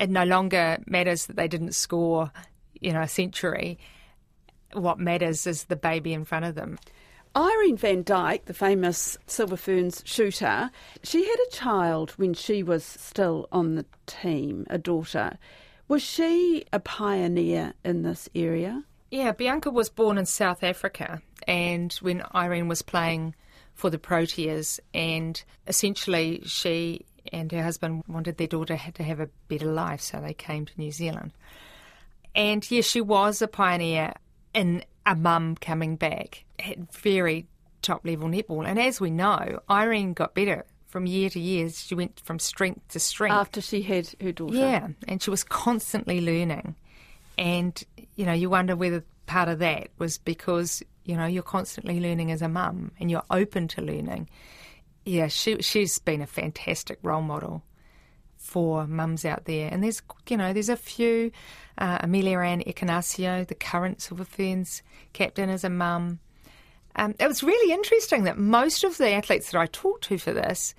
it 0.00 0.10
no 0.10 0.24
longer 0.24 0.78
matters 0.86 1.26
that 1.26 1.36
they 1.36 1.48
didn't 1.48 1.74
score 1.74 2.32
you 2.80 2.92
know, 2.92 3.02
a 3.02 3.08
century, 3.08 3.78
what 4.72 4.98
matters 4.98 5.46
is 5.46 5.64
the 5.64 5.76
baby 5.76 6.12
in 6.12 6.24
front 6.24 6.44
of 6.44 6.54
them. 6.54 6.78
Irene 7.36 7.76
van 7.76 8.02
Dyk, 8.02 8.46
the 8.46 8.54
famous 8.54 9.18
Silver 9.26 9.58
Ferns 9.58 10.02
shooter, 10.06 10.70
she 11.02 11.24
had 11.24 11.38
a 11.46 11.50
child 11.50 12.12
when 12.12 12.32
she 12.32 12.62
was 12.62 12.82
still 12.82 13.46
on 13.52 13.74
the 13.74 13.84
team, 14.06 14.66
a 14.70 14.78
daughter. 14.78 15.36
Was 15.86 16.02
she 16.02 16.64
a 16.72 16.80
pioneer 16.80 17.74
in 17.84 18.02
this 18.02 18.28
area? 18.34 18.82
Yeah, 19.10 19.32
Bianca 19.32 19.70
was 19.70 19.90
born 19.90 20.18
in 20.18 20.26
South 20.26 20.64
Africa, 20.64 21.20
and 21.46 21.92
when 21.94 22.22
Irene 22.34 22.68
was 22.68 22.82
playing 22.82 23.34
for 23.74 23.90
the 23.90 23.98
Proteas, 23.98 24.80
and 24.94 25.42
essentially 25.66 26.42
she 26.46 27.04
and 27.32 27.52
her 27.52 27.62
husband 27.62 28.04
wanted 28.08 28.38
their 28.38 28.46
daughter 28.46 28.80
to 28.94 29.02
have 29.02 29.20
a 29.20 29.28
better 29.48 29.70
life, 29.70 30.00
so 30.00 30.20
they 30.20 30.32
came 30.32 30.64
to 30.64 30.72
New 30.78 30.90
Zealand. 30.90 31.32
And 32.36 32.70
yes, 32.70 32.84
she 32.84 33.00
was 33.00 33.40
a 33.40 33.48
pioneer 33.48 34.12
in 34.54 34.84
a 35.06 35.16
mum 35.16 35.56
coming 35.56 35.96
back 35.96 36.44
at 36.58 36.92
very 36.92 37.46
top 37.80 38.04
level 38.04 38.28
netball. 38.28 38.68
And 38.68 38.78
as 38.78 39.00
we 39.00 39.10
know, 39.10 39.60
Irene 39.70 40.12
got 40.12 40.34
better 40.34 40.66
from 40.86 41.06
year 41.06 41.30
to 41.30 41.40
year. 41.40 41.70
She 41.70 41.94
went 41.94 42.20
from 42.20 42.38
strength 42.38 42.88
to 42.88 43.00
strength. 43.00 43.34
After 43.34 43.60
she 43.62 43.80
had 43.82 44.10
her 44.20 44.32
daughter. 44.32 44.54
Yeah, 44.54 44.88
and 45.08 45.22
she 45.22 45.30
was 45.30 45.44
constantly 45.44 46.20
learning. 46.20 46.76
And, 47.38 47.82
you 48.14 48.26
know, 48.26 48.32
you 48.32 48.50
wonder 48.50 48.76
whether 48.76 49.04
part 49.24 49.48
of 49.48 49.58
that 49.60 49.88
was 49.98 50.18
because, 50.18 50.82
you 51.04 51.16
know, 51.16 51.26
you're 51.26 51.42
constantly 51.42 52.00
learning 52.00 52.32
as 52.32 52.42
a 52.42 52.48
mum 52.48 52.92
and 53.00 53.10
you're 53.10 53.24
open 53.30 53.68
to 53.68 53.82
learning. 53.82 54.28
Yeah, 55.04 55.28
she, 55.28 55.62
she's 55.62 55.98
been 55.98 56.20
a 56.20 56.26
fantastic 56.26 56.98
role 57.02 57.22
model 57.22 57.62
for 58.46 58.86
mums 58.86 59.24
out 59.24 59.44
there. 59.44 59.68
And 59.70 59.82
there's, 59.82 60.00
you 60.28 60.36
know, 60.36 60.52
there's 60.52 60.68
a 60.68 60.76
few. 60.76 61.32
Uh, 61.78 61.98
Ameliaranne 61.98 62.66
Ekenasio, 62.66 63.46
the 63.46 63.54
current 63.54 64.00
Silver 64.00 64.24
Ferns 64.24 64.82
captain, 65.12 65.50
is 65.50 65.64
a 65.64 65.68
mum. 65.68 66.20
Um, 66.94 67.14
it 67.18 67.26
was 67.26 67.42
really 67.42 67.72
interesting 67.72 68.24
that 68.24 68.38
most 68.38 68.82
of 68.82 68.96
the 68.96 69.10
athletes 69.10 69.50
that 69.50 69.60
I 69.60 69.66
talked 69.66 70.04
to 70.04 70.16
for 70.16 70.32
this, 70.32 70.74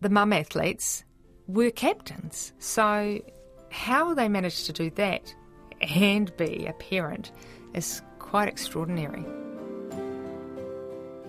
the 0.00 0.08
mum 0.08 0.32
athletes, 0.32 1.02
were 1.48 1.70
captains. 1.70 2.52
So 2.60 3.20
how 3.70 4.14
they 4.14 4.28
managed 4.28 4.66
to 4.66 4.72
do 4.72 4.90
that 4.90 5.34
and 5.80 6.36
be 6.36 6.66
a 6.66 6.72
parent 6.74 7.32
is 7.74 8.00
quite 8.18 8.48
extraordinary. 8.48 9.24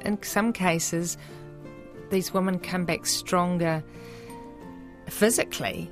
In 0.05 0.21
some 0.21 0.53
cases, 0.53 1.17
these 2.11 2.33
women 2.33 2.59
come 2.59 2.85
back 2.85 3.05
stronger 3.05 3.83
physically 5.09 5.89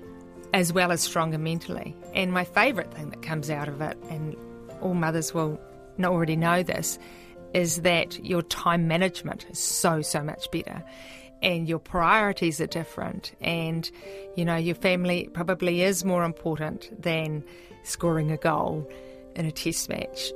as 0.53 0.73
well 0.73 0.91
as 0.91 1.01
stronger 1.01 1.37
mentally. 1.37 1.95
And 2.13 2.31
my 2.31 2.43
favourite 2.43 2.93
thing 2.93 3.09
that 3.09 3.21
comes 3.21 3.49
out 3.49 3.67
of 3.67 3.81
it, 3.81 3.97
and 4.09 4.35
all 4.81 4.93
mothers 4.93 5.33
will 5.33 5.59
already 6.03 6.35
know 6.35 6.63
this, 6.63 6.97
is 7.53 7.81
that 7.81 8.23
your 8.25 8.41
time 8.43 8.87
management 8.87 9.45
is 9.49 9.59
so, 9.59 10.01
so 10.01 10.21
much 10.23 10.49
better. 10.51 10.83
And 11.41 11.69
your 11.69 11.79
priorities 11.79 12.59
are 12.59 12.67
different, 12.67 13.33
and 13.41 13.89
you 14.35 14.43
know, 14.43 14.55
your 14.55 14.73
family 14.73 15.29
probably 15.33 15.83
is 15.83 16.03
more 16.03 16.23
important 16.23 16.99
than 16.99 17.43
scoring 17.83 18.31
a 18.31 18.37
goal 18.37 18.89
in 19.35 19.45
a 19.45 19.51
test 19.51 19.87
match. 19.87 20.31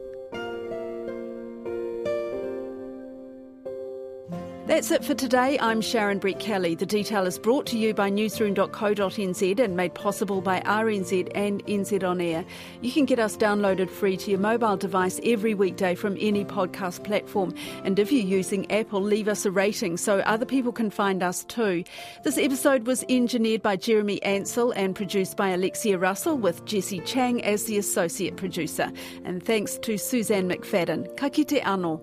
That's 4.68 4.92
it 4.92 5.04
for 5.04 5.16
today. 5.16 5.58
I'm 5.60 5.82
Sharon 5.82 6.20
Brettkelly. 6.20 6.78
The 6.78 6.86
detail 6.86 7.26
is 7.26 7.40
brought 7.40 7.66
to 7.68 7.78
you 7.80 7.96
by 7.96 8.12
newsroom.co.nz 8.12 9.60
and 9.60 9.76
made 9.76 9.96
possible 9.96 10.40
by 10.40 10.62
RNZ 10.62 11.32
and 11.34 11.66
NZ 11.66 12.08
On 12.08 12.22
Air. 12.22 12.46
You 12.82 12.92
can 12.92 13.06
get 13.06 13.18
us 13.18 13.36
downloaded 13.36 13.90
free 13.90 14.16
to 14.18 14.30
your 14.30 14.40
mobile 14.40 14.78
device 14.78 15.20
every 15.26 15.56
weekday 15.56 15.96
from 15.96 16.16
any 16.22 16.46
podcast 16.46 17.04
platform. 17.04 17.56
And 17.84 17.98
if 17.98 18.12
you're 18.12 18.24
using 18.24 18.72
Apple, 18.72 19.02
leave 19.02 19.28
us 19.28 19.48
a 19.48 19.52
rating 19.52 19.98
so 19.98 20.20
other 20.20 20.46
people 20.46 20.72
can 20.72 20.92
find 20.92 21.24
us 21.24 21.44
too. 21.46 21.84
This 22.24 22.38
episode 22.38 22.86
was 22.86 23.04
engineered 23.10 23.64
by 23.64 23.78
Jeremy 23.78 24.22
Ansell 24.22 24.72
and 24.74 24.96
produced 24.96 25.38
by 25.38 25.50
Alexia 25.50 25.98
Russell 25.98 26.38
with 26.38 26.64
Jesse 26.66 27.00
Chang 27.00 27.44
as 27.44 27.66
the 27.66 27.80
associate 27.80 28.38
producer. 28.38 28.92
And 29.26 29.44
thanks 29.44 29.80
to 29.80 29.98
Suzanne 29.98 30.48
McFadden. 30.48 31.18
Ka 31.18 31.30
kite 31.30 31.64
anō. 31.64 32.00